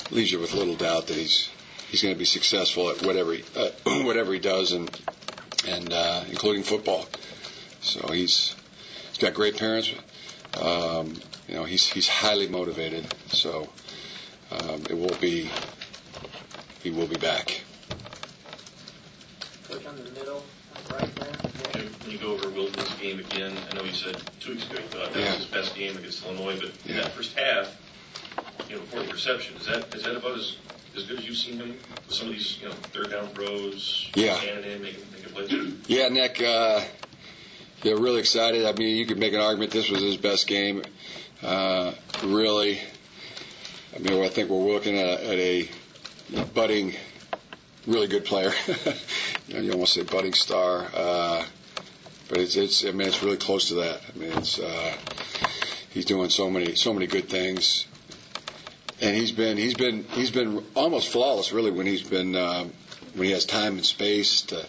leaves 0.10 0.32
you 0.32 0.40
with 0.40 0.54
little 0.54 0.76
doubt 0.76 1.08
that 1.08 1.16
he's 1.18 1.50
he's 1.90 2.02
going 2.02 2.14
to 2.14 2.20
be 2.20 2.26
successful 2.26 2.90
at 2.90 3.02
whatever 3.04 3.34
he, 3.34 3.44
uh, 3.56 3.70
whatever 4.04 4.34
he 4.34 4.40
does, 4.40 4.72
and 4.72 4.90
and 5.68 5.94
uh, 5.94 6.24
including 6.30 6.64
football. 6.64 7.06
So 7.82 8.08
he's 8.12 8.56
he's 9.10 9.18
got 9.18 9.34
great 9.34 9.58
parents. 9.58 9.92
Um, 10.60 11.16
you 11.48 11.56
know, 11.56 11.64
he's 11.64 11.88
he's 11.88 12.08
highly 12.08 12.48
motivated. 12.48 13.06
So 13.30 13.70
um, 14.52 14.84
it 14.90 14.98
will 14.98 15.16
be 15.20 15.50
he 16.84 16.92
will 16.92 17.08
be 17.08 17.18
back. 17.18 17.62
Coach 19.68 19.86
on 19.86 19.98
the 19.98 20.10
middle, 20.12 20.44
right 20.92 21.08
there. 21.16 21.36
And 21.82 21.90
When 22.02 22.12
you 22.12 22.18
go 22.18 22.32
over 22.34 22.50
Wilton's 22.50 22.94
game 22.96 23.20
again, 23.20 23.54
I 23.70 23.76
know 23.76 23.84
you 23.84 23.94
said 23.94 24.18
two 24.40 24.52
weeks 24.54 24.66
ago 24.70 24.80
you 24.80 24.86
thought 24.88 25.14
that 25.14 25.20
Yeah. 25.20 25.30
was 25.30 25.38
his 25.38 25.46
best 25.46 25.76
game 25.76 25.96
against 25.98 26.26
Illinois, 26.26 26.58
but 26.60 26.72
in 26.90 26.98
that 26.98 27.12
first 27.14 27.38
half, 27.38 27.70
you 28.70 28.76
know, 28.76 28.82
before 28.82 29.04
the 29.04 29.12
reception, 29.14 29.56
is 29.58 29.66
that 29.68 29.86
is 29.94 30.04
that 30.04 30.16
about 30.18 30.38
as 30.38 30.56
as 30.96 31.04
good 31.06 31.20
as 31.20 31.26
you've 31.26 31.38
seen 31.38 31.58
him 31.58 31.70
with 32.08 32.14
some 32.16 32.28
of 32.28 32.34
these, 32.34 32.60
you 32.62 32.68
know, 32.68 32.74
third 32.92 33.12
down 33.12 33.30
throws, 33.30 34.10
Yeah. 34.14 34.36
standing 34.40 34.70
in, 34.70 34.82
making 34.82 35.06
making 35.14 35.32
plays? 35.34 35.74
Yeah, 35.88 36.10
Nick. 36.10 36.42
Uh, 36.42 36.82
yeah, 37.84 37.94
really 37.94 38.20
excited. 38.20 38.66
I 38.66 38.74
mean, 38.74 38.96
you 38.96 39.06
could 39.06 39.18
make 39.18 39.34
an 39.34 39.40
argument 39.40 39.72
this 39.72 39.90
was 39.90 40.02
his 40.02 40.18
best 40.18 40.48
game. 40.48 40.84
Uh, 41.42 41.94
really, 42.24 42.80
I 43.96 44.00
mean, 44.00 44.24
I 44.24 44.30
think 44.30 44.50
we're 44.50 44.72
looking 44.72 44.98
at, 45.00 45.22
at 45.22 45.40
a 45.40 45.68
budding, 46.54 46.94
really 47.88 48.08
good 48.08 48.26
player. 48.26 48.52
you, 49.48 49.54
know, 49.56 49.60
you 49.62 49.72
almost 49.72 49.94
say 49.94 50.04
budding 50.04 50.34
star, 50.34 50.88
uh, 50.94 51.44
but 52.30 52.38
it's 52.38 52.56
it's. 52.56 52.86
I 52.86 52.92
mean, 52.92 53.08
it's 53.08 53.24
really 53.24 53.38
close 53.38 53.70
to 53.70 53.76
that. 53.76 54.02
I 54.14 54.18
mean, 54.18 54.32
it's 54.34 54.60
uh, 54.60 54.94
he's 55.90 56.06
doing 56.06 56.30
so 56.30 56.50
many 56.50 56.76
so 56.76 56.94
many 56.94 57.08
good 57.08 57.30
things, 57.30 57.88
and 59.02 59.16
he's 59.16 59.32
been 59.32 59.58
he's 59.58 59.74
been 59.74 60.04
he's 60.12 60.32
been 60.32 60.64
almost 60.76 61.10
flawless 61.10 61.52
really 61.52 61.72
when 61.72 61.88
he's 61.88 62.04
been 62.04 62.36
um, 62.36 62.72
when 63.16 63.26
he 63.26 63.34
has 63.34 63.46
time 63.46 63.74
and 63.78 63.86
space 63.86 64.44
to 64.44 64.66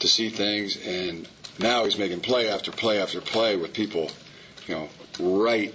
to 0.00 0.08
see 0.08 0.28
things, 0.28 0.76
and 0.84 1.28
now 1.62 1.84
he's 1.84 1.98
making 1.98 2.20
play 2.20 2.48
after 2.48 2.70
play 2.70 3.00
after 3.00 3.20
play 3.20 3.56
with 3.56 3.72
people, 3.72 4.10
you 4.66 4.74
know, 4.74 4.88
right, 5.20 5.72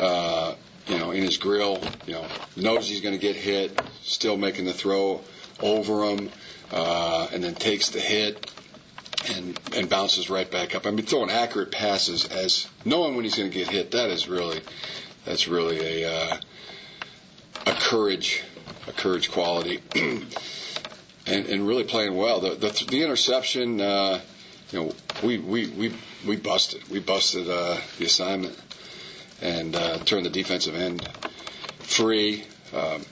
uh, 0.00 0.54
you 0.86 0.98
know, 0.98 1.10
in 1.10 1.22
his 1.22 1.36
grill. 1.36 1.82
You 2.06 2.14
know, 2.14 2.26
knows 2.56 2.88
he's 2.88 3.00
going 3.00 3.14
to 3.14 3.20
get 3.20 3.36
hit, 3.36 3.80
still 4.02 4.36
making 4.36 4.64
the 4.64 4.72
throw 4.72 5.20
over 5.60 6.04
him, 6.04 6.30
uh, 6.72 7.28
and 7.32 7.44
then 7.44 7.54
takes 7.54 7.90
the 7.90 8.00
hit 8.00 8.50
and 9.34 9.58
and 9.74 9.88
bounces 9.88 10.30
right 10.30 10.50
back 10.50 10.74
up. 10.74 10.86
I 10.86 10.90
mean, 10.90 11.04
throwing 11.06 11.30
accurate 11.30 11.72
passes 11.72 12.24
as 12.26 12.66
knowing 12.84 13.14
when 13.14 13.24
he's 13.24 13.36
going 13.36 13.50
to 13.50 13.56
get 13.56 13.68
hit. 13.68 13.90
That 13.92 14.10
is 14.10 14.28
really, 14.28 14.60
that's 15.24 15.48
really 15.48 16.02
a 16.02 16.10
uh, 16.10 16.36
a 17.66 17.72
courage, 17.72 18.42
a 18.86 18.92
courage 18.92 19.30
quality. 19.30 19.80
and, 21.26 21.46
and 21.46 21.66
really 21.66 21.84
playing 21.84 22.14
well. 22.14 22.40
The 22.40 22.54
the, 22.54 22.86
the 22.88 23.02
interception, 23.02 23.80
uh, 23.80 24.20
you 24.72 24.80
know, 24.80 24.92
we 25.22 25.38
we 25.38 25.66
we 25.68 25.94
we 26.26 26.36
busted. 26.36 26.88
We 26.88 27.00
busted 27.00 27.48
uh, 27.48 27.76
the 27.98 28.04
assignment 28.04 28.58
and 29.40 29.74
uh, 29.74 29.98
turned 29.98 30.26
the 30.26 30.30
defensive 30.30 30.74
end 30.74 31.06
free. 31.78 32.44
Um, 32.74 33.04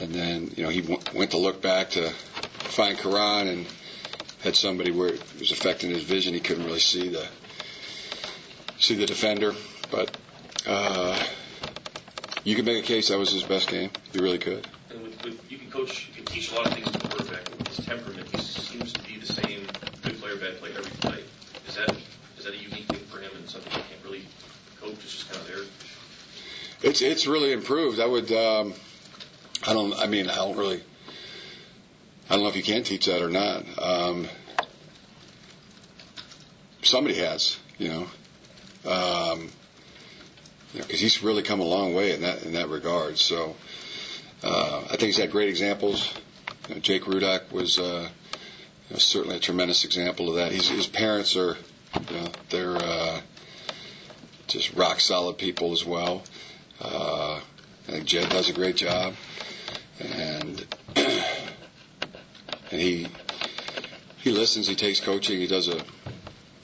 and 0.00 0.12
then 0.12 0.50
you 0.56 0.64
know 0.64 0.70
he 0.70 0.80
w- 0.80 1.00
went 1.14 1.30
to 1.32 1.38
look 1.38 1.62
back 1.62 1.90
to 1.90 2.10
find 2.10 2.98
Karan 2.98 3.46
and 3.48 3.66
had 4.42 4.56
somebody 4.56 4.90
where 4.90 5.08
it 5.08 5.22
was 5.38 5.52
affecting 5.52 5.90
his 5.90 6.02
vision. 6.02 6.34
He 6.34 6.40
couldn't 6.40 6.64
really 6.64 6.80
see 6.80 7.08
the 7.08 7.26
see 8.78 8.94
the 8.94 9.06
defender, 9.06 9.54
but. 9.90 10.10
Uh, 10.66 11.22
you 12.44 12.54
could 12.54 12.66
make 12.66 12.82
a 12.84 12.86
case 12.86 13.08
that 13.08 13.18
was 13.18 13.32
his 13.32 13.42
best 13.42 13.68
game. 13.70 13.90
You 14.12 14.22
really 14.22 14.38
could. 14.38 14.66
And 14.90 15.02
with, 15.02 15.24
with, 15.24 15.50
you 15.50 15.56
can 15.58 15.70
coach, 15.70 16.08
you 16.08 16.14
can 16.14 16.26
teach 16.26 16.52
a 16.52 16.54
lot 16.54 16.66
of 16.66 16.74
things 16.74 16.90
to 16.90 16.98
the 16.98 17.08
quarterback. 17.08 17.42
With 17.58 17.66
his 17.68 17.86
temperament, 17.86 18.28
he 18.30 18.38
seems 18.38 18.92
to 18.92 19.00
be 19.02 19.18
the 19.18 19.26
same 19.26 19.66
player, 20.36 20.50
bad 20.50 20.60
player 20.60 20.74
every 20.78 20.90
play. 20.98 21.24
Is 21.68 21.76
that 21.76 21.96
is 22.38 22.44
that 22.44 22.54
a 22.54 22.58
unique 22.58 22.86
thing 22.86 23.00
for 23.06 23.18
him 23.18 23.30
and 23.36 23.48
something 23.48 23.72
you 23.72 23.78
can't 23.78 24.04
really 24.04 24.24
coach? 24.80 24.92
It's 24.92 25.12
just 25.12 25.30
kind 25.30 25.40
of 25.40 25.48
there. 25.48 26.90
It's 26.90 27.02
it's 27.02 27.26
really 27.26 27.52
improved. 27.52 28.00
I 28.00 28.06
would. 28.06 28.30
Um, 28.32 28.74
I 29.66 29.72
don't. 29.72 29.94
I 29.94 30.06
mean, 30.06 30.28
I 30.28 30.36
don't 30.36 30.56
really. 30.56 30.82
I 32.28 32.34
don't 32.34 32.42
know 32.42 32.48
if 32.48 32.56
you 32.56 32.62
can 32.62 32.82
teach 32.82 33.06
that 33.06 33.22
or 33.22 33.30
not. 33.30 33.64
Um, 33.78 34.28
somebody 36.82 37.16
has, 37.16 37.58
you 37.78 37.88
know. 37.88 38.06
Um, 38.90 39.50
you 40.72 40.80
know, 40.80 40.86
because 40.86 41.00
he's 41.00 41.22
really 41.22 41.42
come 41.42 41.60
a 41.60 41.64
long 41.64 41.94
way 41.94 42.12
in 42.12 42.22
that 42.22 42.42
in 42.42 42.52
that 42.54 42.68
regard. 42.68 43.18
So 43.18 43.54
uh, 44.42 44.82
I 44.84 44.88
think 44.88 45.02
he's 45.02 45.16
had 45.16 45.30
great 45.30 45.48
examples. 45.48 46.12
You 46.68 46.74
know, 46.74 46.80
Jake 46.80 47.04
Rudock 47.04 47.52
was 47.52 47.78
uh, 47.78 48.08
certainly 49.02 49.36
a 49.36 49.40
tremendous 49.40 49.84
example 49.84 50.28
of 50.28 50.36
that. 50.36 50.52
He's, 50.52 50.68
his 50.68 50.86
parents 50.86 51.36
are, 51.36 51.56
you 52.10 52.16
know, 52.16 52.28
they're 52.50 52.76
uh, 52.76 53.20
just 54.46 54.74
rock 54.74 55.00
solid 55.00 55.38
people 55.38 55.72
as 55.72 55.84
well. 55.84 56.22
Uh, 56.80 57.40
I 57.88 57.90
think 57.90 58.04
Jedd 58.06 58.30
does 58.30 58.48
a 58.48 58.52
great 58.52 58.76
job, 58.76 59.14
and 60.00 60.66
and 60.96 61.20
he 62.70 63.08
he 64.18 64.30
listens. 64.30 64.66
He 64.66 64.74
takes 64.74 65.00
coaching. 65.00 65.38
He 65.38 65.46
does 65.46 65.68
a 65.68 65.82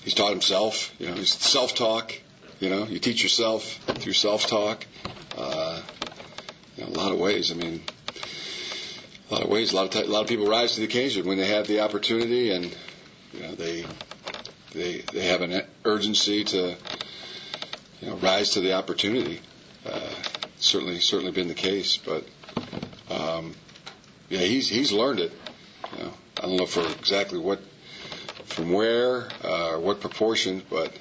he's 0.02 0.14
taught 0.14 0.30
himself. 0.30 0.94
You 0.98 1.08
know, 1.08 1.14
he's 1.14 1.32
self 1.32 1.74
talk. 1.74 2.14
You 2.60 2.68
know, 2.68 2.84
you 2.84 2.98
teach 2.98 3.22
yourself 3.22 3.64
through 3.86 4.12
self-talk. 4.12 4.86
Uh, 5.36 5.80
you 6.76 6.84
know, 6.84 6.90
a 6.90 6.92
lot 6.92 7.10
of 7.10 7.18
ways. 7.18 7.50
I 7.50 7.54
mean, 7.54 7.82
a 9.30 9.34
lot 9.34 9.42
of 9.44 9.48
ways. 9.48 9.72
A 9.72 9.76
lot 9.76 9.84
of 9.86 9.90
t- 9.90 10.02
a 10.02 10.10
lot 10.10 10.22
of 10.22 10.28
people 10.28 10.46
rise 10.46 10.74
to 10.74 10.80
the 10.80 10.86
occasion 10.86 11.26
when 11.26 11.38
they 11.38 11.46
have 11.46 11.66
the 11.66 11.80
opportunity, 11.80 12.50
and 12.50 12.64
you 13.32 13.40
know 13.40 13.54
they 13.54 13.84
they 14.72 14.98
they 15.12 15.26
have 15.26 15.40
an 15.42 15.62
urgency 15.84 16.44
to 16.44 16.76
you 18.00 18.08
know 18.08 18.16
rise 18.16 18.50
to 18.50 18.60
the 18.60 18.72
opportunity. 18.74 19.40
Uh, 19.86 20.10
certainly 20.58 20.98
certainly 21.00 21.32
been 21.32 21.48
the 21.48 21.54
case, 21.54 21.96
but 21.96 22.24
um, 23.08 23.54
yeah, 24.28 24.40
he's 24.40 24.68
he's 24.68 24.92
learned 24.92 25.20
it. 25.20 25.32
You 25.96 26.04
know, 26.04 26.12
I 26.38 26.42
don't 26.42 26.56
know 26.56 26.66
for 26.66 26.84
exactly 26.98 27.38
what 27.38 27.60
from 28.46 28.72
where 28.72 29.28
uh, 29.44 29.70
or 29.72 29.78
what 29.78 30.00
proportion, 30.00 30.62
but 30.68 30.92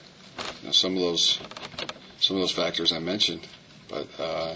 you 0.62 0.68
know, 0.68 0.72
some 0.72 0.96
of 0.96 1.02
those 1.02 1.40
some 2.20 2.36
of 2.38 2.42
those 2.42 2.52
factors 2.52 2.94
I 2.94 3.00
mentioned, 3.00 3.46
but 3.88 4.08
uh, 4.20 4.54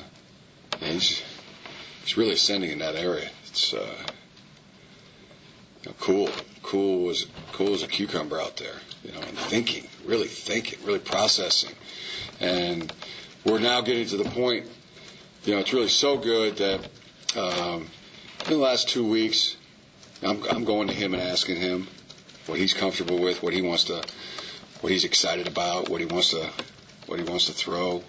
yeah, 0.79 0.87
he's 0.89 1.23
he's 2.03 2.17
really 2.17 2.33
ascending 2.33 2.69
in 2.69 2.79
that 2.79 2.95
area. 2.95 3.29
It's 3.53 3.71
uh, 3.71 3.85
you 5.83 5.91
know, 5.91 5.95
cool, 5.99 6.27
cool 6.63 7.03
was 7.03 7.27
cool 7.51 7.75
as 7.75 7.83
a 7.83 7.87
cucumber 7.87 8.41
out 8.41 8.57
there, 8.57 8.73
you 9.03 9.11
know, 9.11 9.19
and 9.19 9.37
thinking, 9.37 9.87
really 10.05 10.27
thinking, 10.27 10.83
really 10.83 10.97
processing, 10.97 11.69
and 12.39 12.91
we're 13.45 13.59
now 13.59 13.81
getting 13.81 14.07
to 14.07 14.17
the 14.17 14.23
point, 14.23 14.65
you 15.43 15.53
know, 15.53 15.59
it's 15.59 15.71
really 15.71 15.87
so 15.87 16.17
good 16.17 16.57
that 16.57 16.79
um, 17.37 17.87
in 18.47 18.53
the 18.53 18.57
last 18.57 18.89
two 18.89 19.07
weeks, 19.07 19.55
I'm, 20.23 20.41
I'm 20.49 20.63
going 20.63 20.87
to 20.87 20.95
him 20.95 21.13
and 21.13 21.21
asking 21.21 21.57
him 21.57 21.87
what 22.47 22.57
he's 22.57 22.73
comfortable 22.73 23.19
with, 23.19 23.43
what 23.43 23.53
he 23.53 23.61
wants 23.61 23.83
to, 23.83 24.03
what 24.81 24.91
he's 24.91 25.05
excited 25.05 25.47
about, 25.47 25.89
what 25.89 25.99
he 25.99 26.07
wants 26.07 26.31
to, 26.31 26.49
what 27.05 27.19
he 27.19 27.25
wants 27.25 27.45
to 27.45 27.51
throw. 27.51 28.01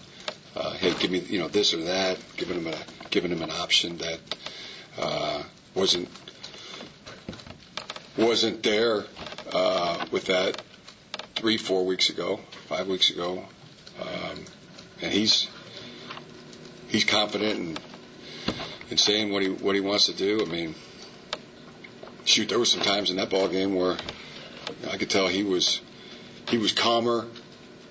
Uh, 0.57 0.73
hey, 0.73 0.95
give 0.95 1.11
me, 1.11 1.19
you 1.19 1.39
know, 1.39 1.49
this 1.49 1.75
or 1.75 1.83
that. 1.83 2.19
Giving 2.39 2.65
him 2.65 2.73
a, 2.73 2.79
giving 3.11 3.31
him 3.31 3.43
an 3.43 3.51
option 3.51 3.99
that 3.99 4.19
wasn't 5.75 6.09
wasn't 8.17 8.63
there 8.63 9.05
uh, 9.53 10.07
with 10.11 10.27
that 10.27 10.61
three, 11.35 11.57
four 11.57 11.85
weeks 11.85 12.11
ago, 12.11 12.41
five 12.69 12.87
weeks 12.87 13.11
ago, 13.11 13.45
um, 14.01 14.45
and 15.03 15.13
he's 15.13 15.49
he's 16.89 17.05
confident 17.05 17.59
in 17.59 17.79
in 18.91 18.97
saying 18.97 19.33
what 19.33 19.43
he 19.43 19.49
what 19.49 19.75
he 19.75 19.81
wants 19.81 20.07
to 20.07 20.13
do. 20.13 20.41
I 20.43 20.45
mean, 20.49 20.75
shoot, 22.25 22.49
there 22.49 22.59
were 22.59 22.65
some 22.65 22.83
times 22.83 23.11
in 23.11 23.17
that 23.17 23.31
ball 23.31 23.49
game 23.49 23.75
where 23.75 23.97
I 24.91 24.97
could 24.97 25.11
tell 25.11 25.29
he 25.29 25.43
was 25.43 25.81
he 26.49 26.59
was 26.59 26.73
calmer, 26.73 27.27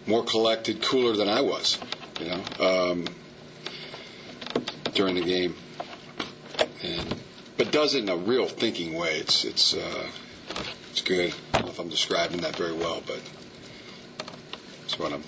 more 0.07 0.23
collected, 0.23 0.81
cooler 0.81 1.15
than 1.15 1.27
I 1.27 1.41
was, 1.41 1.77
you 2.19 2.27
know, 2.27 2.43
um, 2.59 3.05
during 4.93 5.15
the 5.15 5.23
game, 5.23 5.55
and 6.83 7.15
but 7.57 7.71
does 7.71 7.95
it 7.95 8.03
in 8.03 8.09
a 8.09 8.17
real 8.17 8.47
thinking 8.47 8.93
way. 8.93 9.17
It's 9.17 9.45
it's 9.45 9.73
uh, 9.73 10.07
it's 10.91 11.01
good. 11.01 11.33
I 11.53 11.57
don't 11.57 11.65
know 11.65 11.71
if 11.71 11.79
I'm 11.79 11.89
describing 11.89 12.41
that 12.41 12.55
very 12.55 12.73
well, 12.73 13.01
but 13.05 13.21
that's 14.81 14.99
what 14.99 15.13
I'm 15.13 15.23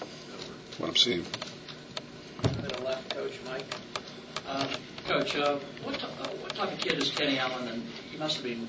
what 0.77 0.89
I'm 0.89 0.95
seeing. 0.95 1.25
Left, 2.83 3.15
Coach 3.15 3.39
Mike. 3.45 3.65
Um, 4.47 4.67
Coach, 5.07 5.35
uh, 5.35 5.57
what, 5.83 5.99
t- 5.99 6.05
uh, 6.05 6.27
what 6.27 6.55
type 6.55 6.71
of 6.71 6.77
kid 6.77 7.01
is 7.01 7.09
Kenny 7.09 7.39
Allen? 7.39 7.67
And 7.67 7.83
you 8.11 8.19
must 8.19 8.35
have 8.35 8.43
been 8.43 8.67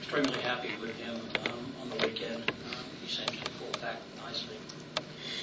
extremely 0.00 0.40
happy 0.40 0.70
with 0.80 0.96
him 0.96 1.14
um, 1.46 1.72
on 1.80 1.90
the 1.90 2.06
weekend. 2.06 2.36
Um, 2.36 2.84
he 3.02 3.08
seems 3.08 3.30
to 3.30 3.50
pull 3.52 3.80
back 3.80 4.00
nicely. 4.24 4.56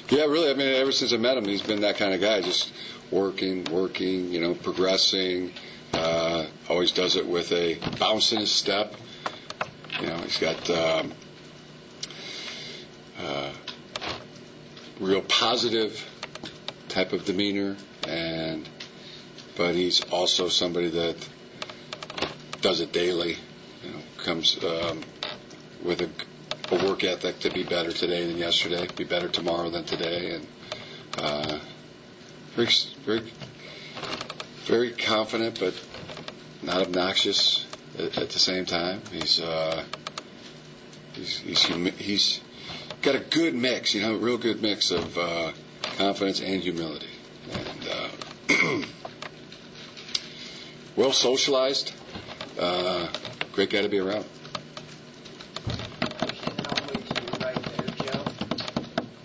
Yeah, 0.09 0.23
really. 0.25 0.49
I 0.49 0.53
mean, 0.53 0.67
ever 0.67 0.91
since 0.91 1.13
I 1.13 1.17
met 1.17 1.37
him, 1.37 1.45
he's 1.45 1.61
been 1.61 1.81
that 1.81 1.97
kind 1.97 2.13
of 2.13 2.19
guy, 2.19 2.41
just 2.41 2.73
working, 3.11 3.63
working, 3.65 4.31
you 4.33 4.41
know, 4.41 4.53
progressing. 4.53 5.53
Always 6.69 6.91
does 6.91 7.15
it 7.15 7.25
with 7.25 7.51
a 7.51 7.79
bounce 7.99 8.31
in 8.31 8.39
his 8.39 8.51
step. 8.51 8.93
You 9.99 10.07
know, 10.07 10.17
he's 10.17 10.37
got 10.37 10.69
um, 10.69 11.11
uh, 13.19 13.51
real 14.99 15.21
positive 15.23 16.07
type 16.89 17.11
of 17.11 17.25
demeanor, 17.25 17.75
and 18.05 18.69
but 19.57 19.73
he's 19.73 20.01
also 20.11 20.47
somebody 20.47 20.89
that 20.89 21.15
does 22.61 22.81
it 22.81 22.91
daily. 22.93 23.37
You 23.83 23.91
know, 23.91 23.99
comes 24.17 24.63
um, 24.63 25.03
with 25.83 26.01
a, 26.01 26.09
a 26.71 26.75
work 26.75 27.03
ethic 27.03 27.39
to 27.39 27.49
be 27.49 27.63
better 27.63 27.91
today 27.91 28.27
than 28.27 28.37
yesterday, 28.37 28.87
be 28.95 29.05
better 29.05 29.27
tomorrow 29.27 29.69
than 29.71 29.85
today, 29.85 30.35
and 30.35 30.47
uh, 31.17 31.59
very, 32.55 32.69
very, 33.05 33.33
very 34.65 34.91
confident, 34.91 35.59
but 35.59 35.73
not 36.61 36.81
obnoxious 36.81 37.65
at, 37.97 38.17
at 38.17 38.29
the 38.29 38.39
same 38.39 38.65
time. 38.65 39.01
He's 39.11 39.39
uh, 39.39 39.83
he's 41.13 41.37
he's 41.37 41.63
he's 41.97 42.41
got 43.01 43.15
a 43.15 43.19
good 43.19 43.55
mix, 43.55 43.93
you 43.93 44.01
know, 44.01 44.15
a 44.15 44.17
real 44.17 44.37
good 44.37 44.61
mix 44.61 44.91
of 44.91 45.17
uh, 45.17 45.51
confidence 45.97 46.41
and 46.41 46.61
humility, 46.61 47.07
and 47.51 47.87
uh, 47.89 48.09
well 50.95 51.11
socialized. 51.13 51.93
Uh, 52.57 53.07
great 53.53 53.69
guy 53.69 53.81
to 53.81 53.89
be 53.89 53.99
around. 53.99 54.25
And 55.65 55.73
all 56.67 56.75
the 56.75 56.81
way 56.93 57.01
to 57.01 57.21
your 57.21 57.31
right 57.39 57.55
there, 57.55 57.87
Joe. 58.05 58.23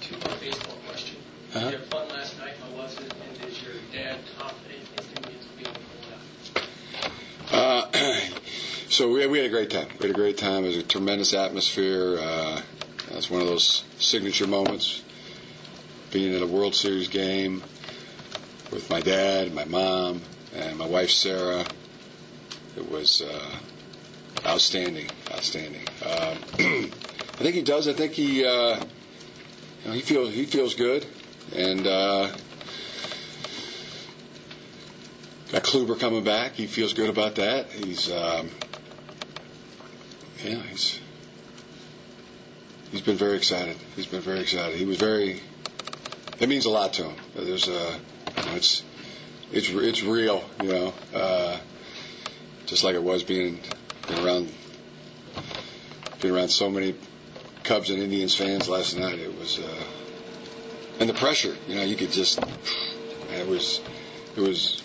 Two-part 0.01 0.41
baseball 0.41 0.77
question. 0.87 1.17
Uh-huh. 1.55 1.65
Did 1.65 1.73
you 1.73 1.79
have 1.79 1.87
fun 1.89 2.09
last 2.11 2.39
night? 2.39 2.55
How 2.63 2.71
was 2.77 2.97
it? 2.99 3.13
And 3.13 3.45
is 3.51 3.61
your 3.63 3.75
dad 3.93 4.19
confident 4.39 4.83
his 4.97 5.07
Indians 5.17 5.45
will 5.49 5.57
be 5.57 5.65
able 5.65 5.75
to 5.75 5.81
pull 5.91 6.03
it 6.07 6.13
out? 7.53 7.53
Uh, 7.53 7.87
so 8.95 9.11
we, 9.11 9.27
we 9.27 9.39
had 9.39 9.49
a 9.49 9.51
great 9.51 9.71
time. 9.71 9.89
We 9.99 10.07
had 10.07 10.11
a 10.11 10.19
great 10.19 10.39
time. 10.39 10.63
It 10.63 10.69
was 10.69 10.77
a 10.77 10.83
tremendous 10.85 11.35
atmosphere. 11.35 12.17
Uh, 12.17 12.63
it's 13.11 13.29
one 13.29 13.41
of 13.41 13.49
those 13.49 13.83
signature 13.99 14.47
moments. 14.47 15.03
Being 16.13 16.33
at 16.33 16.43
a 16.43 16.47
World 16.47 16.77
Series 16.77 17.09
game 17.09 17.65
with 18.71 18.89
my 18.91 19.01
dad, 19.01 19.53
my 19.53 19.65
mom, 19.65 20.23
and 20.55 20.79
my 20.79 20.87
wife 20.87 21.11
Sarah. 21.11 21.65
It 22.77 22.89
was 22.89 23.21
uh, 23.21 23.57
outstanding, 24.47 25.09
outstanding. 25.33 25.83
Um, 26.05 26.39
I 26.61 27.39
think 27.39 27.57
he 27.57 27.63
does. 27.63 27.89
I 27.89 27.95
think 27.95 28.13
he 28.13 28.45
uh, 28.45 28.77
you 28.79 28.87
know, 29.87 29.93
he 29.93 30.03
feels 30.03 30.33
he 30.33 30.45
feels 30.45 30.77
good, 30.77 31.05
and 31.53 31.85
uh, 31.85 32.33
got 35.51 35.65
Kluber 35.65 35.99
coming 35.99 36.23
back. 36.23 36.53
He 36.53 36.69
feels 36.69 36.93
good 36.95 37.11
about 37.11 37.35
that. 37.37 37.73
He's 37.73 38.09
um, 38.13 38.51
yeah, 40.45 40.61
he's 40.71 41.01
he's 42.91 43.01
been 43.01 43.17
very 43.17 43.37
excited. 43.37 43.77
He's 43.97 44.07
been 44.07 44.21
very 44.21 44.41
excited. 44.41 44.77
He 44.77 44.85
was 44.85 44.99
very. 44.99 45.41
It 46.39 46.49
means 46.49 46.67
a 46.67 46.71
lot 46.71 46.93
to 46.95 47.05
him. 47.05 47.17
There's 47.35 47.69
a, 47.69 47.99
it's 48.55 48.83
it's 49.53 49.69
it's 49.71 50.03
real, 50.03 50.45
you 50.61 50.69
know. 50.69 50.95
Uh, 51.15 51.59
just 52.67 52.85
like 52.85 52.95
it 52.95 53.03
was 53.03 53.23
being, 53.23 53.61
being 54.09 54.25
around 54.27 54.53
being 56.21 56.35
around 56.35 56.49
so 56.49 56.71
many 56.71 56.95
Cubs 57.63 57.91
and 57.91 58.03
Indians 58.03 58.35
fans 58.35 58.69
last 58.69 58.99
night. 58.99 59.19
It 59.19 59.39
was 59.39 59.59
uh, 59.59 59.85
and 61.01 61.09
the 61.09 61.15
pressure, 61.15 61.55
you 61.69 61.75
know, 61.75 61.83
you 61.83 61.97
could 61.97 62.13
just 62.13 62.39
it 63.33 63.47
was 63.47 63.81
it 64.37 64.41
was 64.41 64.83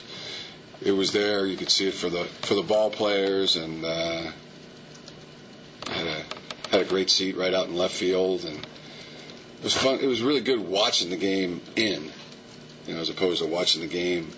it 0.82 0.92
was 0.92 1.12
there. 1.12 1.46
You 1.46 1.58
could 1.58 1.70
see 1.70 1.88
it 1.88 1.94
for 1.94 2.10
the 2.10 2.24
for 2.24 2.56
the 2.56 2.64
ball 2.64 2.90
players, 2.90 3.56
and 3.58 3.84
uh, 3.84 4.32
had 6.80 6.88
a 6.88 6.90
great 6.90 7.10
seat 7.10 7.36
right 7.36 7.54
out 7.54 7.68
in 7.68 7.76
left 7.76 7.94
field, 7.94 8.46
and 8.46 8.58
it 8.58 9.64
was 9.64 9.74
fun. 9.74 10.00
It 10.00 10.08
was 10.08 10.22
really 10.22 10.42
good 10.42 10.60
watching 10.60 11.10
the 11.10 11.18
game 11.18 11.62
in, 11.76 12.12
you 12.88 12.96
know, 12.96 13.02
as 13.02 13.10
opposed 13.10 13.42
to 13.42 13.48
watching 13.48 13.82
the 13.82 13.88
game 13.88 14.30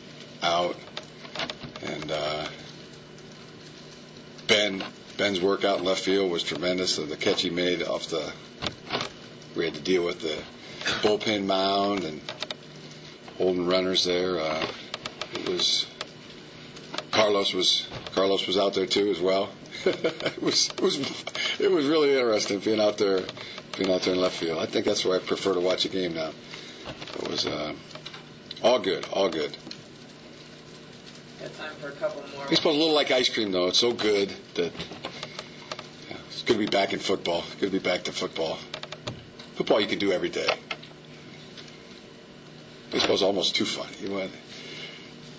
out. 0.42 0.76
And 1.84 2.12
uh, 2.12 2.48
Ben 4.48 4.84
Ben's 5.18 5.40
work 5.40 5.64
out 5.64 5.80
in 5.80 5.86
left 5.86 6.02
field 6.02 6.32
was 6.32 6.44
tremendous. 6.44 6.98
The 6.98 7.16
catch 7.16 7.44
he 7.44 7.50
made 7.50 7.84
off 7.84 8.08
the 8.08 8.32
we 9.56 9.66
had 9.66 9.76
to 9.76 9.82
deal 9.82 10.04
with 10.04 10.22
the 10.22 10.42
bullpen 11.08 11.46
mound 11.46 12.04
and 12.04 12.22
holding 13.38 13.68
runners 13.68 14.04
there. 14.04 14.40
Uh, 14.40 14.66
it 15.34 15.48
was 15.48 15.86
Carlos 17.12 17.54
was 17.54 17.88
Carlos 18.14 18.48
was 18.48 18.58
out 18.58 18.74
there 18.74 18.88
too 18.88 19.12
as 19.12 19.20
well. 19.20 19.50
it 19.86 20.42
was 20.42 20.68
it 20.70 20.82
was 20.82 20.98
it 21.60 21.72
was 21.72 21.86
really 21.86 22.12
interesting 22.16 22.60
being 22.60 22.80
out 22.80 22.98
there 22.98 23.22
being 23.78 23.92
out 23.92 24.02
there 24.02 24.14
in 24.14 24.20
left 24.20 24.38
field. 24.38 24.60
I 24.60 24.66
think 24.66 24.86
that's 24.86 25.06
where 25.06 25.18
I 25.18 25.20
prefer 25.20 25.54
to 25.54 25.60
watch 25.60 25.86
a 25.86 25.90
game 25.90 26.14
now. 26.14 26.32
It 27.16 27.30
was 27.30 27.46
uh, 27.46 27.74
all 28.62 28.80
good, 28.80 29.06
all 29.12 29.30
good. 29.30 29.56
Got 31.40 31.54
time 31.56 31.74
for 31.80 31.88
a 31.90 31.92
couple 31.94 32.24
more. 32.36 32.46
It's 32.52 32.64
a 32.64 32.70
little 32.70 32.94
like 32.94 33.12
ice 33.12 33.30
cream 33.30 33.52
though. 33.52 33.68
It's 33.68 33.80
so 33.80 33.94
good 33.94 34.30
that 34.56 34.72
yeah, 36.10 36.18
it's 36.28 36.44
good 36.44 36.54
to 36.54 36.60
be 36.60 36.68
back 36.68 36.94
in 36.94 37.00
football. 37.00 37.44
Good 37.60 37.72
to 37.72 37.80
be 37.80 37.80
back 37.80 38.04
to 38.04 38.12
football. 38.12 38.58
Football 39.56 39.82
you 39.82 39.88
can 39.88 40.00
do 40.00 40.12
every 40.12 40.30
day. 40.30 40.48
Baseball's 42.92 43.24
almost 43.24 43.56
too 43.56 43.66
fun. 43.66 43.88
You 44.02 44.12
want 44.12 44.32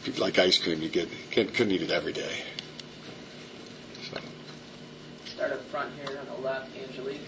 you 0.04 0.12
like 0.14 0.38
ice 0.38 0.58
cream, 0.58 0.82
you 0.82 0.88
get 0.88 1.08
can't, 1.30 1.52
couldn't 1.52 1.72
eat 1.72 1.82
it 1.82 1.90
every 1.90 2.12
day. 2.12 2.36
So. 4.10 4.20
Start 5.26 5.52
up 5.52 5.61
front 5.72 5.90
here 5.94 6.18
on 6.18 6.26
the 6.26 6.46
left, 6.46 6.68
Angelique. 6.76 7.22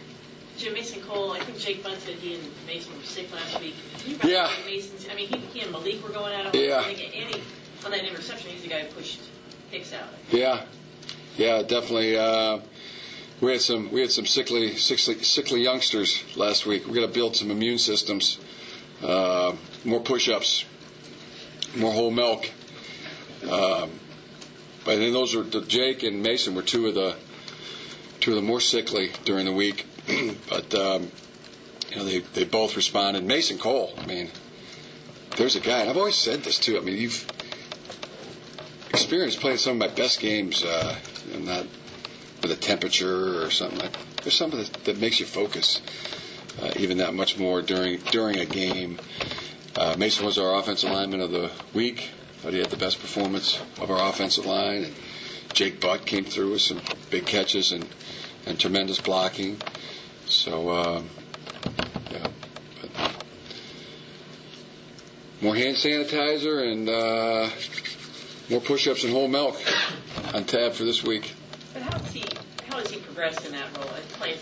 Jim 0.58 0.74
Mason 0.74 1.00
Cole, 1.00 1.32
I 1.32 1.40
think 1.40 1.58
Jake 1.58 1.82
Butt 1.82 1.98
said 1.98 2.16
he 2.16 2.34
and 2.34 2.44
Mason 2.66 2.94
were 2.94 3.02
sick 3.02 3.32
last 3.32 3.58
week. 3.58 3.74
Yeah. 4.22 4.50
Mason's, 4.66 5.08
I 5.10 5.14
mean, 5.14 5.28
he, 5.28 5.38
he 5.38 5.60
and 5.62 5.72
Malik 5.72 6.04
were 6.04 6.10
going 6.10 6.34
at 6.34 6.54
it. 6.54 6.68
Yeah. 6.68 6.80
I 6.80 6.94
think 6.94 7.16
Andy, 7.16 7.42
on 7.86 7.90
that 7.90 8.04
interception, 8.04 8.50
he's 8.50 8.62
the 8.62 8.68
guy 8.68 8.80
who 8.80 8.94
pushed 8.94 9.18
Hicks 9.70 9.94
out. 9.94 10.08
Yeah, 10.30 10.62
yeah, 11.38 11.62
definitely. 11.62 12.16
Uh, 12.18 12.60
we 13.40 13.52
had 13.52 13.62
some 13.62 13.90
we 13.90 14.02
had 14.02 14.12
some 14.12 14.26
sickly 14.26 14.76
sickly 14.76 15.22
sickly 15.24 15.62
youngsters 15.62 16.22
last 16.36 16.66
week. 16.66 16.86
We 16.86 16.92
got 16.92 17.06
to 17.06 17.12
build 17.12 17.34
some 17.34 17.50
immune 17.50 17.78
systems, 17.78 18.38
uh, 19.02 19.56
more 19.84 20.00
push-ups, 20.00 20.66
more 21.76 21.92
whole 21.92 22.12
milk. 22.12 22.48
Um, 23.42 23.90
but 24.84 24.96
then 24.96 25.12
those 25.12 25.34
are 25.34 25.42
Jake 25.62 26.02
and 26.04 26.22
Mason 26.22 26.54
were 26.54 26.62
two 26.62 26.86
of 26.86 26.94
the 26.94 27.16
two 28.24 28.30
of 28.30 28.36
them 28.36 28.46
more 28.46 28.60
sickly 28.60 29.10
during 29.26 29.44
the 29.44 29.52
week, 29.52 29.84
but 30.48 30.74
um, 30.74 31.10
you 31.90 31.96
know 31.96 32.04
they 32.04 32.20
they 32.20 32.44
both 32.44 32.74
responded. 32.74 33.22
Mason 33.22 33.58
Cole, 33.58 33.92
I 33.98 34.06
mean, 34.06 34.30
there's 35.36 35.56
a 35.56 35.60
guy. 35.60 35.80
And 35.80 35.90
I've 35.90 35.98
always 35.98 36.14
said 36.16 36.42
this 36.42 36.58
too. 36.58 36.78
I 36.78 36.80
mean, 36.80 36.96
you've 36.96 37.26
experienced 38.88 39.40
playing 39.40 39.58
some 39.58 39.72
of 39.74 39.78
my 39.90 39.94
best 39.94 40.20
games, 40.20 40.64
uh, 40.64 40.96
not 41.38 41.66
with 42.40 42.50
a 42.50 42.56
temperature 42.56 43.42
or 43.44 43.50
something 43.50 43.78
like. 43.78 43.92
There's 44.22 44.34
something 44.36 44.58
that, 44.60 44.72
that 44.84 44.98
makes 44.98 45.20
you 45.20 45.26
focus 45.26 45.82
uh, 46.62 46.70
even 46.76 46.98
that 46.98 47.12
much 47.12 47.38
more 47.38 47.60
during 47.60 47.98
during 48.10 48.38
a 48.38 48.46
game. 48.46 48.98
Uh, 49.76 49.96
Mason 49.98 50.24
was 50.24 50.38
our 50.38 50.58
offensive 50.58 50.90
lineman 50.90 51.20
of 51.20 51.30
the 51.30 51.50
week. 51.74 52.08
Thought 52.38 52.54
he 52.54 52.58
had 52.60 52.70
the 52.70 52.78
best 52.78 53.00
performance 53.00 53.60
of 53.82 53.90
our 53.90 54.08
offensive 54.08 54.46
line. 54.46 54.84
And 54.84 54.94
Jake 55.52 55.78
Butt 55.80 56.06
came 56.06 56.24
through 56.24 56.52
with 56.52 56.62
some 56.62 56.80
big 57.10 57.26
catches 57.26 57.72
and, 57.72 57.86
and 58.46 58.58
tremendous 58.58 59.00
blocking. 59.00 59.58
So, 60.26 60.70
um, 60.70 61.10
yeah. 62.10 62.26
But 62.80 63.14
more 65.40 65.54
hand 65.54 65.76
sanitizer 65.76 66.70
and 66.72 66.88
uh, 66.88 67.50
more 68.50 68.60
push-ups 68.60 69.04
and 69.04 69.12
whole 69.12 69.28
milk 69.28 69.60
on 70.32 70.44
tab 70.44 70.72
for 70.72 70.84
this 70.84 71.02
week. 71.02 71.32
But 71.72 71.82
how 71.82 71.98
has 71.98 72.12
he 72.12 72.24
how 72.68 72.78
has 72.78 72.90
he 72.90 72.98
progressed 73.00 73.44
in 73.46 73.52
that 73.52 73.76
role 73.76 73.90
as 73.90 74.04
playing 74.12 74.38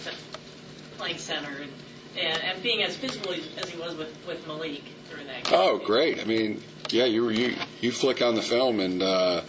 playing 0.98 1.18
center 1.18 1.48
and, 1.48 1.72
and 2.18 2.42
and 2.42 2.62
being 2.62 2.82
as 2.82 2.96
physical 2.96 3.32
as 3.32 3.68
he 3.68 3.80
was 3.80 3.96
with 3.96 4.14
with 4.26 4.46
Malik 4.46 4.82
during 5.10 5.26
that 5.26 5.44
game? 5.44 5.54
Oh, 5.54 5.78
great! 5.78 6.20
I 6.20 6.24
mean, 6.24 6.62
yeah, 6.90 7.04
you 7.04 7.28
you 7.30 7.56
you 7.80 7.92
flick 7.92 8.22
on 8.22 8.34
the 8.34 8.42
film 8.42 8.80
and 8.80 9.02
uh, 9.02 9.42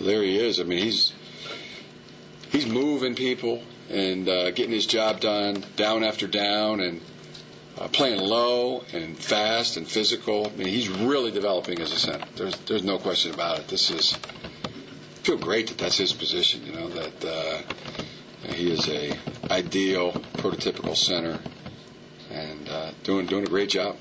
there 0.00 0.22
he 0.22 0.38
is. 0.38 0.60
I 0.60 0.64
mean, 0.64 0.82
he's 0.82 1.12
he's 2.50 2.66
moving 2.66 3.14
people 3.14 3.62
and 3.90 4.28
uh, 4.28 4.50
getting 4.50 4.72
his 4.72 4.86
job 4.86 5.20
done 5.20 5.64
down 5.76 6.04
after 6.04 6.26
down 6.26 6.80
and 6.80 7.00
uh, 7.78 7.88
playing 7.88 8.20
low 8.20 8.82
and 8.92 9.16
fast 9.16 9.76
and 9.76 9.86
physical. 9.86 10.46
I 10.46 10.56
mean, 10.56 10.68
he's 10.68 10.88
really 10.88 11.30
developing 11.30 11.80
as 11.80 11.92
a 11.92 11.98
center. 11.98 12.26
There's 12.36 12.56
there's 12.60 12.84
no 12.84 12.98
question 12.98 13.32
about 13.32 13.60
it. 13.60 13.68
This 13.68 13.90
is 13.90 14.18
I 14.64 14.68
feel 15.22 15.38
great 15.38 15.68
that 15.68 15.78
that's 15.78 15.96
his 15.98 16.12
position. 16.12 16.66
You 16.66 16.72
know 16.72 16.88
that 16.88 17.24
uh, 17.24 17.62
he 18.52 18.70
is 18.70 18.88
a 18.88 19.16
ideal 19.50 20.12
prototypical 20.34 20.96
center 20.96 21.38
and 22.30 22.68
uh, 22.68 22.90
doing 23.04 23.26
doing 23.26 23.44
a 23.44 23.48
great 23.48 23.70
job. 23.70 23.96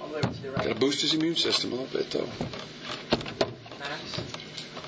All 0.00 0.08
the 0.08 0.14
way 0.14 0.20
to 0.20 0.28
the 0.28 0.48
Got 0.50 0.64
to 0.64 0.74
boost 0.74 1.02
his 1.02 1.14
immune 1.14 1.36
system 1.36 1.72
a 1.72 1.76
little 1.76 1.98
bit 1.98 2.10
though. 2.10 2.28
Max. 3.78 4.20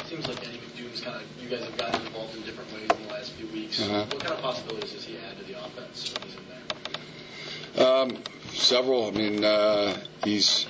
Seems 0.08 0.26
like 0.26 0.42
Eddie 0.42 0.58
McDoom's 0.58 1.00
kind 1.00 1.16
of, 1.16 1.22
you 1.39 1.39
guys 1.50 1.64
have 1.64 1.76
gotten 1.76 2.06
involved 2.06 2.36
in 2.36 2.42
different 2.42 2.72
ways 2.72 2.88
in 2.88 3.06
the 3.06 3.12
last 3.12 3.32
few 3.32 3.46
weeks. 3.48 3.80
Uh-huh. 3.80 4.04
What 4.04 4.20
kind 4.20 4.34
of 4.34 4.40
possibilities 4.40 4.92
does 4.92 5.04
he 5.04 5.16
add 5.18 5.36
to 5.38 5.44
the 5.44 5.58
offense 5.58 6.14
when 6.14 6.28
he's 6.28 6.36
in 6.36 7.76
there? 7.76 7.86
Um, 7.86 8.22
several. 8.52 9.08
I 9.08 9.10
mean, 9.10 9.44
uh, 9.44 9.96
he's 10.22 10.66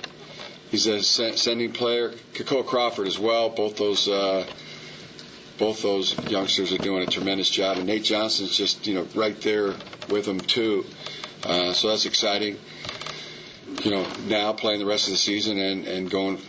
he's 0.71 0.87
a 0.87 1.03
sending 1.03 1.71
player. 1.71 2.09
Kekoa 2.33 2.65
Crawford 2.65 3.07
as 3.07 3.19
well. 3.19 3.49
Both 3.49 3.77
those 3.77 4.07
uh, 4.07 4.47
both 5.59 5.83
those 5.83 6.17
youngsters 6.27 6.73
are 6.73 6.79
doing 6.79 7.03
a 7.03 7.11
tremendous 7.11 7.49
job, 7.49 7.77
and 7.77 7.85
Nate 7.85 8.03
Johnson's 8.03 8.57
just 8.57 8.87
you 8.87 8.95
know 8.95 9.07
right 9.13 9.39
there 9.41 9.75
with 10.09 10.25
them 10.25 10.39
too. 10.39 10.85
Uh, 11.43 11.73
so 11.73 11.89
that's 11.89 12.05
exciting. 12.05 12.57
You 13.83 13.91
know, 13.91 14.07
now 14.25 14.53
playing 14.53 14.79
the 14.79 14.85
rest 14.85 15.07
of 15.07 15.13
the 15.13 15.17
season 15.17 15.59
and, 15.59 15.87
and 15.87 16.09
going 16.09 16.39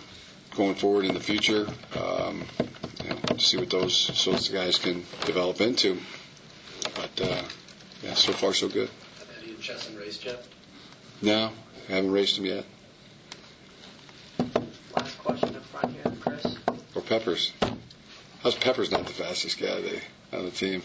going 0.56 0.74
forward 0.74 1.04
in 1.04 1.12
the 1.12 1.20
future. 1.20 1.66
Um, 1.94 2.44
see 3.42 3.56
what 3.56 3.70
those 3.70 3.96
sorts 3.96 4.48
of 4.48 4.54
guys 4.54 4.78
can 4.78 5.04
develop 5.26 5.60
into. 5.60 5.98
But 6.94 7.20
uh, 7.20 7.42
yeah, 8.02 8.14
so 8.14 8.32
far 8.32 8.52
so 8.52 8.68
good. 8.68 8.88
Have 9.18 9.28
Eddie 9.38 9.52
and 9.52 9.60
Chesson 9.60 9.98
raced 9.98 10.24
yet? 10.24 10.44
No, 11.20 11.50
I 11.88 11.92
haven't 11.92 12.10
raced 12.12 12.38
him 12.38 12.46
yet. 12.46 12.64
Last 14.96 15.18
question 15.18 15.56
up 15.56 15.64
front 15.64 15.94
here, 15.94 16.12
Chris. 16.20 16.56
Or 16.94 17.02
Peppers. 17.02 17.52
How's 18.42 18.56
Peppers 18.56 18.90
not 18.90 19.06
the 19.06 19.12
fastest 19.12 19.58
guy 19.58 19.80
they, 19.80 20.00
on 20.36 20.44
the 20.44 20.50
team? 20.50 20.82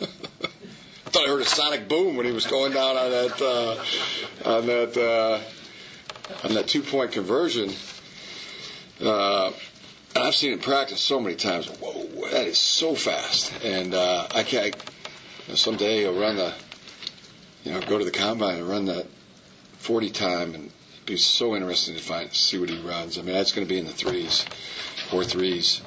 I 0.00 0.06
thought 1.06 1.26
I 1.26 1.28
heard 1.28 1.42
a 1.42 1.46
sonic 1.46 1.88
boom 1.88 2.16
when 2.16 2.26
he 2.26 2.32
was 2.32 2.46
going 2.46 2.72
down 2.72 2.96
on 2.96 3.10
that 3.10 3.42
uh, 4.44 4.50
on 4.50 4.66
that 4.66 4.96
uh, 4.96 6.46
on 6.46 6.54
that 6.54 6.66
two 6.66 6.82
point 6.82 7.12
conversion. 7.12 7.70
Uh, 9.00 9.48
and 9.48 9.54
I've 10.16 10.34
seen 10.34 10.52
him 10.52 10.60
practice 10.60 11.00
so 11.00 11.18
many 11.18 11.34
times. 11.34 11.66
Whoa, 11.66 12.06
that 12.30 12.46
is 12.46 12.58
so 12.58 12.94
fast! 12.94 13.52
And 13.64 13.94
uh, 13.94 14.28
I 14.32 14.44
can't. 14.44 14.74
You 15.46 15.50
know, 15.50 15.54
someday 15.56 16.00
he'll 16.00 16.18
run 16.18 16.36
the, 16.36 16.54
you 17.64 17.72
know, 17.72 17.80
go 17.80 17.98
to 17.98 18.04
the 18.04 18.12
combine 18.12 18.58
and 18.58 18.68
run 18.68 18.86
that 18.86 19.06
40 19.78 20.10
time, 20.10 20.54
and 20.54 20.70
it'd 20.94 21.06
be 21.06 21.16
so 21.16 21.56
interesting 21.56 21.96
to 21.96 22.02
find 22.02 22.32
see 22.32 22.58
what 22.58 22.70
he 22.70 22.78
runs. 22.80 23.18
I 23.18 23.22
mean, 23.22 23.34
that's 23.34 23.52
going 23.52 23.66
to 23.66 23.68
be 23.68 23.78
in 23.78 23.86
the 23.86 23.92
threes, 23.92 24.44
four 25.10 25.24
threes, 25.24 25.82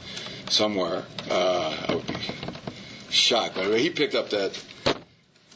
somewhere. 0.49 1.05
Uh, 1.29 1.85
I 1.87 1.95
would 1.95 2.07
be 2.07 2.15
shocked. 3.09 3.55
But 3.55 3.79
he 3.79 3.89
picked 3.89 4.13
up 4.13 4.29
that 4.31 4.61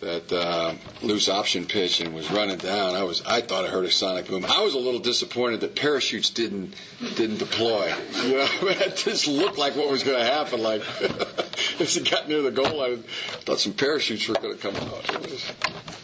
that 0.01 0.31
uh, 0.33 0.73
loose 1.03 1.29
option 1.29 1.65
pitch 1.65 2.01
and 2.01 2.13
was 2.13 2.29
running 2.31 2.57
down. 2.57 2.95
I 2.95 3.03
was 3.03 3.21
I 3.21 3.41
thought 3.41 3.65
I 3.65 3.67
heard 3.67 3.85
a 3.85 3.91
sonic 3.91 4.27
boom. 4.27 4.45
I 4.45 4.61
was 4.61 4.73
a 4.73 4.79
little 4.79 4.99
disappointed 4.99 5.61
that 5.61 5.75
parachutes 5.75 6.31
didn't 6.31 6.73
didn't 7.15 7.37
deploy. 7.37 7.93
You 8.21 8.37
know, 8.37 8.47
it 8.61 8.97
just 8.97 9.27
looked 9.27 9.57
like 9.57 9.75
what 9.75 9.89
was 9.89 10.03
going 10.03 10.17
to 10.17 10.23
happen. 10.23 10.61
Like 10.61 10.83
as 11.79 11.95
he 11.95 12.01
got 12.01 12.27
near 12.27 12.41
the 12.41 12.51
goal, 12.51 12.81
I 12.81 12.97
thought 13.45 13.59
some 13.59 13.73
parachutes 13.73 14.27
were 14.27 14.35
going 14.35 14.55
to 14.55 14.61
come 14.61 14.75
out. 14.75 15.15
It 15.15 15.31
was 15.31 15.51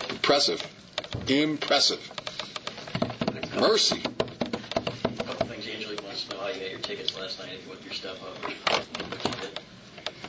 impressive, 0.10 0.66
impressive. 1.28 2.00
Mercy. 3.60 4.02
A 4.04 5.24
couple 5.24 5.48
things. 5.48 5.68
Angelique 5.68 6.04
wants 6.04 6.26
to 6.26 6.36
know 6.36 6.42
how 6.42 6.48
you 6.48 6.60
got 6.60 6.72
your 6.72 6.80
tickets 6.80 7.18
last 7.20 7.40
night 7.40 7.54
if 7.54 7.66
you 7.66 7.74
your 7.84 7.94
stuff 7.94 8.22
up. 8.24 8.44
What 8.44 9.26
you 9.26 9.42
did. 9.42 9.60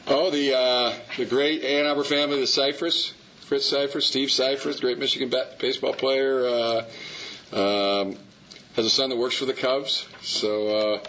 Oh, 0.07 0.31
the 0.31 0.57
uh, 0.57 0.95
the 1.17 1.27
great 1.27 1.63
Ann 1.63 1.87
Arbor 1.87 2.05
family, 2.05 2.41
the 2.41 2.47
Cyphers, 2.47 3.13
Fritz 3.49 3.65
Cyphers, 3.67 4.05
Steve 4.05 4.31
Cyphers, 4.31 4.79
great 4.79 4.99
Michigan 4.99 5.31
ba- 5.31 5.49
baseball 5.59 5.95
player, 5.95 6.45
uh, 6.47 6.83
um, 7.55 8.15
has 8.77 8.85
a 8.85 8.91
son 8.91 9.09
that 9.09 9.17
works 9.17 9.37
for 9.39 9.47
the 9.47 9.55
Cubs. 9.55 10.07
So 10.21 10.69
uh, 10.69 11.01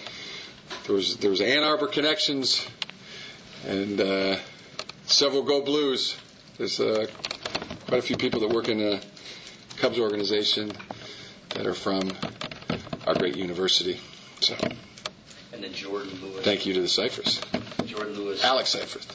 there 0.85 0.95
was 0.95 1.17
there 1.17 1.29
was 1.29 1.41
Ann 1.41 1.63
Arbor 1.63 1.87
connections, 1.87 2.65
and 3.67 3.99
uh, 3.99 4.37
several 5.05 5.43
Go 5.43 5.61
Blues. 5.61 6.15
There's 6.57 6.79
uh, 6.79 7.07
quite 7.87 7.99
a 7.99 8.01
few 8.01 8.15
people 8.15 8.39
that 8.39 8.49
work 8.51 8.69
in 8.69 8.77
the 8.77 9.03
Cubs 9.75 9.99
organization 9.99 10.71
that 11.55 11.67
are 11.67 11.73
from 11.73 12.09
our 13.05 13.15
great 13.15 13.35
university. 13.35 13.99
So 14.39 14.55
And 15.51 15.61
then 15.61 15.73
Jordan 15.73 16.17
Lewis. 16.21 16.45
thank 16.45 16.65
you 16.65 16.73
to 16.75 16.79
the 16.81 16.87
Cyphers, 16.87 17.41
Jordan 17.85 18.13
Lewis. 18.15 18.41
Alex 18.45 18.69
Cyphers. 18.69 19.05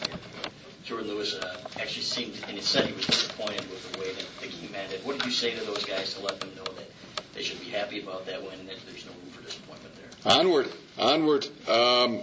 Jordan 0.85 1.09
Lewis 1.09 1.35
uh, 1.35 1.57
actually 1.81 2.03
seemed, 2.03 2.35
and 2.47 2.57
he 2.57 2.63
said 2.63 2.87
he 2.87 2.93
was 2.93 3.07
disappointed 3.07 3.63
with 3.71 3.91
the 3.91 4.01
way 4.01 4.13
that 4.13 4.27
the 4.41 4.49
game 4.49 4.75
ended. 4.75 5.01
What 5.05 5.17
did 5.17 5.25
you 5.25 5.33
say 5.33 5.55
to 5.55 5.65
those 5.65 5.85
guys 5.85 6.13
to 6.15 6.21
let 6.21 6.39
them 6.41 6.51
know 6.57 6.65
that 6.65 6.87
they 7.33 7.43
should 7.43 7.59
be 7.61 7.71
happy 7.71 8.03
about 8.03 8.27
that 8.27 8.43
win 8.43 8.61
and 8.61 8.69
that 8.69 8.77
there's 8.87 9.07
no 9.07 9.13
room 9.13 9.31
for 9.31 9.43
disappointment 9.43 9.95
there? 9.97 10.33
Onward, 10.33 10.69
onward. 10.99 11.47
Um, 11.67 12.21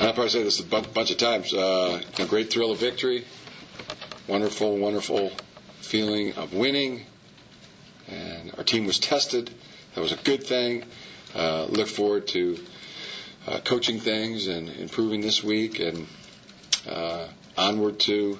I'll 0.00 0.12
probably 0.12 0.28
say 0.28 0.44
this 0.44 0.60
a 0.60 0.64
bu- 0.64 0.82
bunch 0.82 1.10
of 1.10 1.16
times. 1.16 1.52
Uh, 1.52 2.00
a 2.18 2.26
great 2.26 2.50
thrill 2.52 2.70
of 2.70 2.78
victory, 2.78 3.24
wonderful, 4.28 4.76
wonderful 4.76 5.32
feeling 5.80 6.34
of 6.34 6.54
winning, 6.54 7.04
and 8.06 8.52
our 8.56 8.64
team 8.64 8.86
was 8.86 9.00
tested. 9.00 9.50
That 9.94 10.02
was 10.02 10.12
a 10.12 10.16
good 10.16 10.44
thing. 10.44 10.84
Uh, 11.34 11.66
look 11.68 11.88
forward 11.88 12.28
to 12.28 12.58
uh, 13.48 13.58
coaching 13.64 13.98
things 13.98 14.46
and 14.46 14.68
improving 14.68 15.20
this 15.20 15.42
week, 15.42 15.80
and 15.80 16.06
uh, 16.88 17.28
onward 17.56 17.98
to 18.00 18.38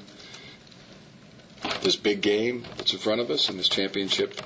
this 1.83 1.96
big 1.96 2.20
game 2.20 2.64
that's 2.76 2.92
in 2.92 2.98
front 2.98 3.20
of 3.20 3.30
us 3.30 3.48
and 3.48 3.59
this 3.59 3.68
championship 3.68 4.40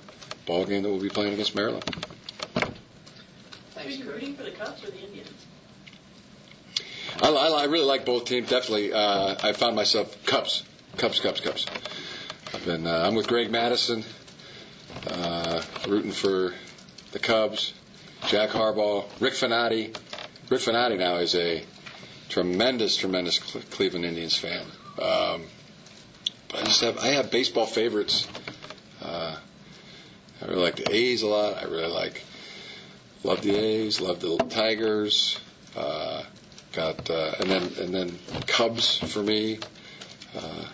ball 0.47 0.65
game 0.65 0.83
that 0.83 0.89
we'll 0.89 1.01
be 1.01 1.09
playing 1.09 1.33
against 1.33 1.55
Maryland. 1.55 1.85
Are 2.57 2.67
Thanks, 3.73 3.99
you 3.99 4.11
rooting 4.11 4.35
for 4.35 4.43
the 4.43 4.51
Cubs 4.51 4.83
or 4.85 4.91
the 4.91 4.99
Indians? 4.99 5.29
I, 7.23 7.29
I, 7.29 7.63
I 7.63 7.65
really 7.65 7.85
like 7.85 8.05
both 8.05 8.25
teams. 8.25 8.49
Definitely, 8.49 8.93
uh, 8.93 9.37
I 9.43 9.53
found 9.53 9.77
myself 9.77 10.25
Cubs, 10.25 10.63
Cubs, 10.97 11.21
Cubs, 11.21 11.41
Cubs. 11.41 11.67
I've 12.55 12.65
been. 12.65 12.87
Uh, 12.87 13.05
I'm 13.07 13.15
with 13.15 13.27
Greg 13.27 13.51
Mattison, 13.51 14.05
uh, 15.07 15.63
rooting 15.87 16.13
for 16.13 16.55
the 17.13 17.19
Cubs. 17.19 17.73
Jack 18.27 18.51
Harbaugh, 18.51 19.05
Rick 19.21 19.35
Fenati. 19.35 19.97
Rick 20.51 20.61
Fenati 20.61 20.99
now 20.99 21.17
is 21.17 21.35
a 21.35 21.63
tremendous, 22.29 22.97
tremendous 22.97 23.39
Cleveland 23.39 24.05
Indians 24.05 24.37
fan. 24.37 24.65
Um, 25.01 25.45
but 26.49 26.63
I 26.63 26.65
just 26.65 26.81
have 26.83 26.99
I 26.99 27.09
have 27.09 27.31
baseball 27.31 27.67
favorites. 27.67 28.27
Uh, 29.03 29.37
I 30.41 30.45
really 30.47 30.63
like 30.63 30.77
the 30.77 30.95
A's 30.95 31.23
a 31.23 31.27
lot. 31.27 31.59
I 31.59 31.65
really 31.65 31.93
like 31.93 32.23
love 33.25 33.43
the 33.43 33.55
A's, 33.57 34.01
love 34.01 34.21
the 34.21 34.37
Tigers. 34.49 35.39
Uh, 35.77 36.23
got 36.73 37.11
uh, 37.11 37.35
and 37.41 37.51
then 37.51 37.63
and 37.81 37.95
then 37.95 38.19
Cubs 38.47 38.97
for 38.97 39.23
me. 39.23 39.59
Uh, 40.37 40.65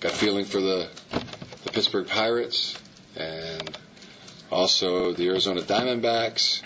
got 0.00 0.12
feeling 0.12 0.44
for 0.44 0.60
the 0.60 0.88
the 1.64 1.70
Pittsburgh 1.70 2.06
Pirates 2.06 2.76
and 3.16 3.76
also 4.50 5.12
the 5.12 5.28
Arizona 5.28 5.62
Diamondbacks 5.62 6.62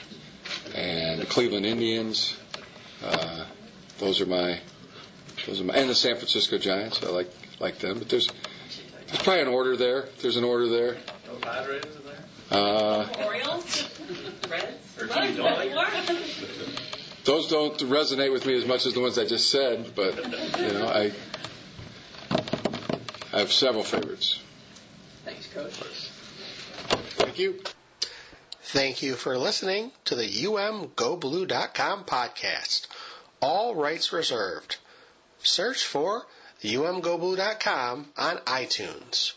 and 0.74 1.20
the 1.20 1.27
Cleveland 1.27 1.66
Indians. 1.66 2.37
Uh, 3.05 3.44
those 3.99 4.21
are 4.21 4.27
my 4.27 4.59
those 5.47 5.61
are 5.61 5.65
my 5.65 5.75
and 5.75 5.89
the 5.89 5.95
San 5.95 6.17
Francisco 6.17 6.59
Giants. 6.59 7.03
I 7.03 7.09
like 7.11 7.31
like 7.61 7.79
them, 7.79 7.99
but 7.99 8.09
there's 8.09 8.29
there's 9.07 9.23
probably 9.23 9.43
an 9.43 9.49
order 9.49 9.77
there. 9.77 10.09
There's 10.21 10.37
an 10.37 10.45
order 10.45 10.69
there. 10.69 10.97
No 11.27 11.35
Padres 11.41 11.85
in 11.85 12.05
there? 12.05 12.25
Uh, 12.51 13.07
Orioles, 13.25 13.89
Reds. 14.51 15.01
Or 15.01 15.05
a 15.05 15.09
don't 15.09 15.37
those 17.25 17.49
don't 17.49 17.79
resonate 17.81 18.33
with 18.33 18.47
me 18.47 18.57
as 18.57 18.65
much 18.65 18.87
as 18.87 18.95
the 18.95 19.01
ones 19.01 19.19
I 19.19 19.27
just 19.27 19.51
said, 19.51 19.95
but 19.95 20.17
you 20.17 20.73
know, 20.73 20.89
I 20.89 21.13
I 23.33 23.41
have 23.41 23.53
several 23.53 23.85
favorites. 23.85 24.41
Thanks, 25.25 25.47
Coach. 25.49 25.75
Thank 27.19 27.39
you. 27.39 27.61
Thank 28.63 29.03
you 29.03 29.15
for 29.15 29.37
listening 29.39 29.93
to 30.07 30.15
the 30.15 30.27
umgoblue.com 30.27 32.05
podcast. 32.05 32.87
All 33.40 33.74
rights 33.74 34.12
reserved. 34.12 34.77
Search 35.42 35.85
for 35.85 36.27
umgoblue.com 36.62 38.12
on 38.16 38.37
iTunes. 38.38 39.33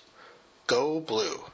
Go 0.68 1.00
Blue. 1.00 1.46